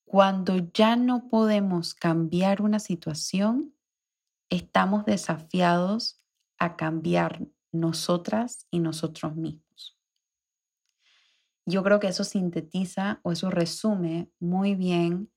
cuando 0.06 0.58
ya 0.74 0.96
no 0.96 1.28
podemos 1.28 1.94
cambiar 1.94 2.62
una 2.62 2.80
situación, 2.80 3.76
estamos 4.50 5.04
desafiados 5.06 6.22
a 6.58 6.78
cambiar 6.78 7.46
nosotras 7.74 8.66
y 8.72 8.80
nosotros 8.80 9.36
mismos. 9.36 10.00
Yo 11.66 11.84
creo 11.84 12.00
que 12.00 12.08
eso 12.08 12.24
sintetiza 12.24 13.20
o 13.24 13.34
eso 13.34 13.52
resume 13.52 14.32
muy 14.40 14.74
bien 14.74 15.30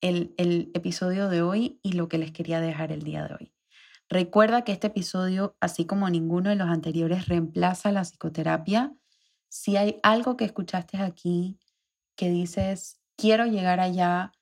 el, 0.00 0.34
el, 0.38 0.70
episodio 0.74 1.28
de 1.28 1.42
hoy 1.42 1.80
y 1.82 1.92
lo 1.92 2.08
que 2.08 2.18
les 2.18 2.30
quería 2.30 2.60
dejar 2.60 2.92
el 2.92 3.02
día 3.02 3.26
de 3.26 3.34
hoy. 3.34 3.52
Recuerda 4.08 4.62
que 4.62 4.72
este 4.72 4.86
episodio, 4.86 5.56
así 5.60 5.84
como 5.84 6.08
ninguno 6.08 6.50
de 6.50 6.56
los 6.56 6.68
anteriores, 6.68 7.26
reemplaza 7.28 7.92
la 7.92 8.02
psicoterapia. 8.02 8.94
Si 9.50 9.76
hay 9.76 9.98
algo 10.02 10.36
que 10.36 10.44
escuchaste 10.44 10.96
aquí 10.96 11.58
que 12.16 12.30
dices, 12.30 13.00
quiero 13.16 13.46
llegar 13.46 13.80
allá, 13.80 14.32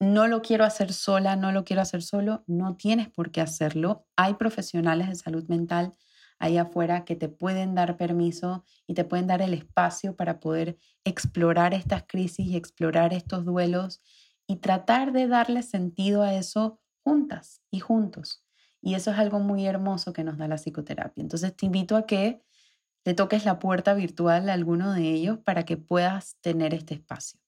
no 0.00 0.26
lo 0.26 0.42
quiero 0.42 0.64
hacer 0.64 0.92
sola, 0.92 1.36
no 1.36 1.52
lo 1.52 1.64
quiero 1.64 1.82
hacer 1.82 2.02
solo, 2.02 2.42
no 2.46 2.76
tienes 2.76 3.08
por 3.10 3.30
qué 3.30 3.42
hacerlo. 3.42 4.06
Hay 4.16 4.34
profesionales 4.34 5.08
de 5.08 5.14
salud 5.14 5.44
mental 5.48 5.94
ahí 6.38 6.56
afuera 6.56 7.04
que 7.04 7.16
te 7.16 7.28
pueden 7.28 7.74
dar 7.74 7.96
permiso 7.98 8.64
y 8.86 8.94
te 8.94 9.04
pueden 9.04 9.26
dar 9.26 9.42
el 9.42 9.54
espacio 9.54 10.16
para 10.16 10.40
poder 10.40 10.78
explorar 11.04 11.74
estas 11.74 12.04
crisis 12.06 12.46
y 12.46 12.56
explorar 12.56 13.12
estos 13.12 13.44
duelos 13.44 14.02
y 14.46 14.56
tratar 14.56 15.12
de 15.12 15.28
darle 15.28 15.62
sentido 15.62 16.22
a 16.22 16.34
eso 16.34 16.80
juntas 17.04 17.60
y 17.70 17.80
juntos. 17.80 18.42
Y 18.80 18.94
eso 18.94 19.10
es 19.10 19.18
algo 19.18 19.38
muy 19.40 19.66
hermoso 19.66 20.12
que 20.12 20.24
nos 20.24 20.38
da 20.38 20.48
la 20.48 20.56
psicoterapia. 20.56 21.22
Entonces 21.22 21.54
te 21.54 21.66
invito 21.66 21.96
a 21.96 22.06
que 22.06 22.42
le 23.06 23.14
toques 23.14 23.44
la 23.44 23.60
puerta 23.60 23.94
virtual 23.94 24.50
a 24.50 24.52
alguno 24.52 24.92
de 24.92 25.08
ellos 25.12 25.38
para 25.38 25.64
que 25.64 25.76
puedas 25.76 26.36
tener 26.40 26.74
este 26.74 26.94
espacio. 26.94 27.38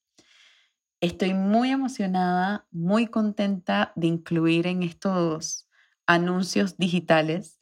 Estoy 1.01 1.35
muy 1.35 1.71
emocionada, 1.71 2.68
muy 2.71 3.09
contenta 3.09 3.92
de 3.97 4.07
incluir 4.07 4.68
en 4.68 4.85
estos 4.85 5.68
anuncios 6.07 6.79
digitales 6.79 7.59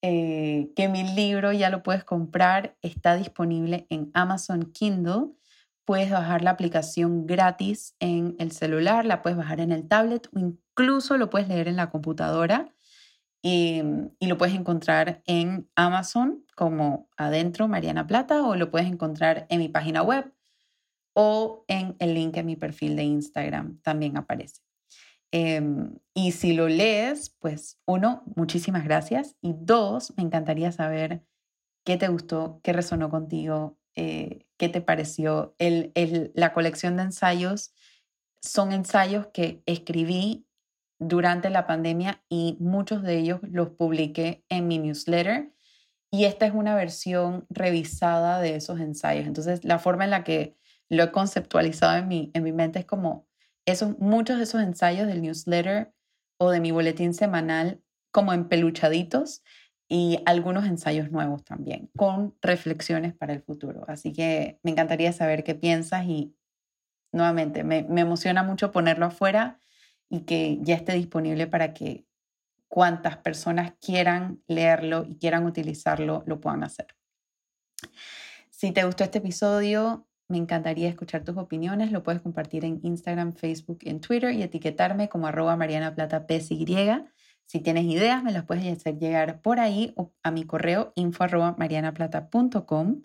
eh, 0.00 0.70
que 0.76 0.88
mi 0.88 1.02
libro 1.02 1.52
ya 1.52 1.70
lo 1.70 1.82
puedes 1.82 2.04
comprar, 2.04 2.76
está 2.82 3.16
disponible 3.16 3.86
en 3.90 4.12
Amazon 4.14 4.70
Kindle. 4.70 5.32
Puedes 5.84 6.10
bajar 6.10 6.42
la 6.42 6.50
aplicación 6.50 7.26
gratis 7.26 7.96
en 7.98 8.36
el 8.38 8.52
celular, 8.52 9.04
la 9.04 9.22
puedes 9.22 9.36
bajar 9.36 9.58
en 9.58 9.72
el 9.72 9.88
tablet 9.88 10.28
o 10.32 10.38
incluso 10.38 11.16
lo 11.16 11.30
puedes 11.30 11.48
leer 11.48 11.66
en 11.66 11.76
la 11.76 11.90
computadora 11.90 12.72
y, 13.42 13.82
lo 14.20 14.36
puedes 14.36 14.54
encontrar 14.54 15.22
en 15.26 15.68
Amazon 15.74 16.44
como 16.54 17.08
adentro 17.16 17.68
Mariana 17.68 18.06
Plata 18.06 18.42
o 18.46 18.54
lo 18.54 18.70
puedes 18.70 18.88
encontrar 18.88 19.46
en 19.48 19.60
mi 19.60 19.68
página 19.68 20.02
web 20.02 20.32
o 21.14 21.64
en 21.66 21.96
el 21.98 22.14
link 22.14 22.36
en 22.36 22.46
mi 22.46 22.56
perfil 22.56 22.96
de 22.96 23.04
Instagram 23.04 23.80
también 23.82 24.16
aparece. 24.16 24.60
Em, 25.32 25.98
y 26.12 26.32
si 26.32 26.52
lo 26.52 26.68
lees, 26.68 27.30
pues 27.38 27.78
uno, 27.86 28.22
muchísimas 28.36 28.84
gracias. 28.84 29.36
Y 29.40 29.54
dos, 29.56 30.12
me 30.16 30.22
encantaría 30.22 30.72
saber 30.72 31.24
qué 31.84 31.96
te 31.96 32.08
gustó, 32.08 32.60
qué 32.62 32.72
resonó 32.72 33.10
contigo, 33.10 33.78
eh, 33.94 34.46
qué 34.58 34.68
te 34.68 34.80
pareció. 34.80 35.54
El, 35.58 35.92
el, 35.94 36.32
la 36.34 36.52
colección 36.52 36.96
de 36.96 37.04
ensayos 37.04 37.72
son 38.42 38.72
ensayos 38.72 39.28
que 39.28 39.62
escribí 39.66 40.46
durante 41.00 41.50
la 41.50 41.66
pandemia 41.66 42.22
y 42.28 42.56
muchos 42.60 43.02
de 43.02 43.18
ellos 43.18 43.40
los 43.42 43.70
publiqué 43.70 44.44
en 44.48 44.68
mi 44.68 44.78
newsletter. 44.78 45.52
Y 46.12 46.24
esta 46.24 46.46
es 46.46 46.52
una 46.52 46.74
versión 46.74 47.46
revisada 47.48 48.40
de 48.40 48.56
esos 48.56 48.78
ensayos. 48.80 49.26
Entonces, 49.26 49.64
la 49.64 49.78
forma 49.78 50.04
en 50.04 50.10
la 50.10 50.24
que 50.24 50.56
lo 50.88 51.02
he 51.02 51.10
conceptualizado 51.10 51.96
en 51.96 52.08
mi, 52.08 52.30
en 52.34 52.42
mi 52.42 52.52
mente 52.52 52.80
es 52.80 52.84
como 52.84 53.26
esos, 53.64 53.98
muchos 53.98 54.36
de 54.36 54.44
esos 54.44 54.60
ensayos 54.60 55.06
del 55.06 55.22
newsletter 55.22 55.92
o 56.38 56.50
de 56.50 56.60
mi 56.60 56.70
boletín 56.70 57.14
semanal 57.14 57.80
como 58.12 58.32
empeluchaditos 58.32 59.42
y 59.88 60.20
algunos 60.26 60.66
ensayos 60.66 61.10
nuevos 61.10 61.44
también, 61.44 61.90
con 61.96 62.36
reflexiones 62.42 63.14
para 63.14 63.32
el 63.32 63.42
futuro. 63.42 63.84
Así 63.88 64.12
que 64.12 64.58
me 64.62 64.72
encantaría 64.72 65.12
saber 65.12 65.44
qué 65.44 65.54
piensas 65.54 66.04
y 66.06 66.34
nuevamente 67.12 67.64
me, 67.64 67.84
me 67.84 68.02
emociona 68.02 68.42
mucho 68.42 68.70
ponerlo 68.70 69.06
afuera 69.06 69.60
y 70.10 70.22
que 70.22 70.58
ya 70.60 70.74
esté 70.74 70.92
disponible 70.92 71.46
para 71.46 71.72
que 71.72 72.04
cuantas 72.68 73.16
personas 73.16 73.72
quieran 73.80 74.42
leerlo 74.46 75.06
y 75.08 75.16
quieran 75.16 75.46
utilizarlo 75.46 76.22
lo 76.26 76.40
puedan 76.40 76.64
hacer. 76.64 76.88
Si 78.50 78.72
te 78.72 78.84
gustó 78.84 79.04
este 79.04 79.18
episodio, 79.18 80.06
me 80.28 80.36
encantaría 80.36 80.88
escuchar 80.88 81.24
tus 81.24 81.36
opiniones. 81.36 81.92
Lo 81.92 82.02
puedes 82.02 82.20
compartir 82.20 82.64
en 82.64 82.80
Instagram, 82.82 83.32
Facebook, 83.32 83.78
en 83.82 84.00
Twitter 84.00 84.34
y 84.34 84.42
etiquetarme 84.42 85.08
como 85.08 85.26
arroba 85.26 85.56
Mariana 85.56 85.94
Plata 85.94 86.26
PSY. 86.28 86.66
Si 87.46 87.60
tienes 87.60 87.84
ideas, 87.84 88.22
me 88.22 88.30
las 88.30 88.44
puedes 88.44 88.64
hacer 88.70 88.98
llegar 88.98 89.40
por 89.40 89.58
ahí 89.58 89.92
o 89.96 90.12
a 90.22 90.30
mi 90.30 90.44
correo 90.44 90.92
info 90.94 91.24
arroba 91.24 91.56
marianaplata.com 91.58 93.02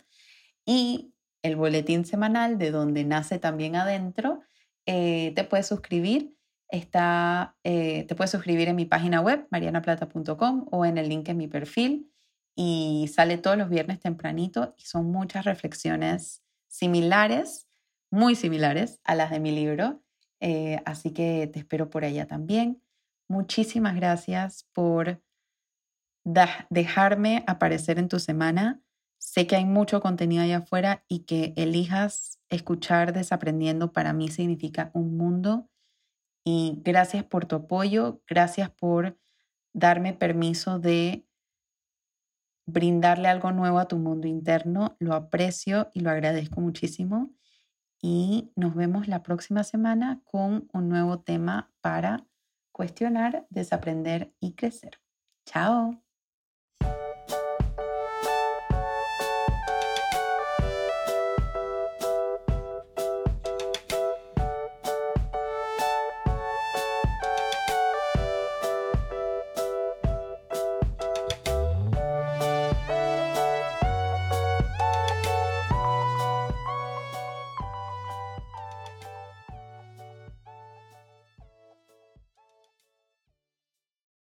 y 0.66 1.14
el 1.42 1.56
boletín 1.56 2.06
semanal 2.06 2.58
de 2.58 2.72
donde 2.72 3.06
nace 3.06 3.40
también 3.40 3.76
adentro. 3.76 4.42
Eh, 4.86 5.34
te 5.36 5.44
puedes 5.46 5.66
suscribir. 5.66 6.35
Está, 6.70 7.56
eh, 7.64 8.06
te 8.08 8.16
puedes 8.16 8.32
suscribir 8.32 8.68
en 8.68 8.76
mi 8.76 8.86
página 8.86 9.22
web, 9.22 9.48
marianaplata.com 9.52 10.66
o 10.72 10.86
en 10.86 10.98
el 10.98 11.10
link 11.10 11.30
en 11.30 11.38
mi 11.38 11.48
perfil 11.48 12.12
y 12.56 13.10
sale 13.14 13.38
todos 13.38 13.58
los 13.58 13.70
viernes 13.70 14.00
tempranito 14.00 14.74
y 14.78 14.84
son 14.84 15.12
muchas 15.12 15.46
reflexiones 15.46 16.42
similares, 16.68 17.68
muy 18.10 18.36
similares 18.36 19.00
a 19.04 19.16
las 19.16 19.30
de 19.30 19.40
mi 19.40 19.52
libro. 19.52 20.02
Eh, 20.40 20.82
así 20.86 21.12
que 21.12 21.50
te 21.52 21.60
espero 21.60 21.90
por 21.90 22.06
allá 22.06 22.28
también. 22.28 22.82
Muchísimas 23.28 23.96
gracias 23.96 24.68
por 24.74 25.22
dejarme 26.70 27.44
aparecer 27.48 28.00
en 28.00 28.08
tu 28.08 28.20
semana. 28.20 28.82
Sé 29.18 29.48
que 29.48 29.56
hay 29.56 29.66
mucho 29.66 30.02
contenido 30.02 30.44
allá 30.44 30.58
afuera 30.58 31.04
y 31.08 31.20
que 31.20 31.54
elijas 31.56 32.40
escuchar 32.50 33.14
Desaprendiendo 33.14 33.92
para 33.92 34.14
mí 34.14 34.30
significa 34.30 34.92
un 34.94 35.18
mundo. 35.18 35.70
Y 36.46 36.82
gracias 36.84 37.24
por 37.24 37.46
tu 37.46 37.56
apoyo, 37.56 38.22
gracias 38.28 38.70
por 38.70 39.18
darme 39.74 40.14
permiso 40.14 40.80
de 40.80 41.28
brindarle 42.68 43.28
algo 43.28 43.52
nuevo 43.52 43.80
a 43.80 43.88
tu 43.88 43.98
mundo 43.98 44.28
interno. 44.28 44.96
Lo 45.00 45.14
aprecio 45.14 45.90
y 45.94 46.02
lo 46.02 46.12
agradezco 46.12 46.62
muchísimo. 46.62 47.34
Y 48.02 48.52
nos 48.56 48.76
vemos 48.76 49.08
la 49.08 49.24
próxima 49.24 49.64
semana 49.64 50.22
con 50.26 50.70
un 50.74 50.90
nuevo 50.90 51.20
tema 51.22 51.74
para 51.82 52.28
cuestionar, 52.72 53.48
desaprender 53.50 54.34
y 54.40 54.54
crecer. 54.54 55.00
Chao. 55.46 56.05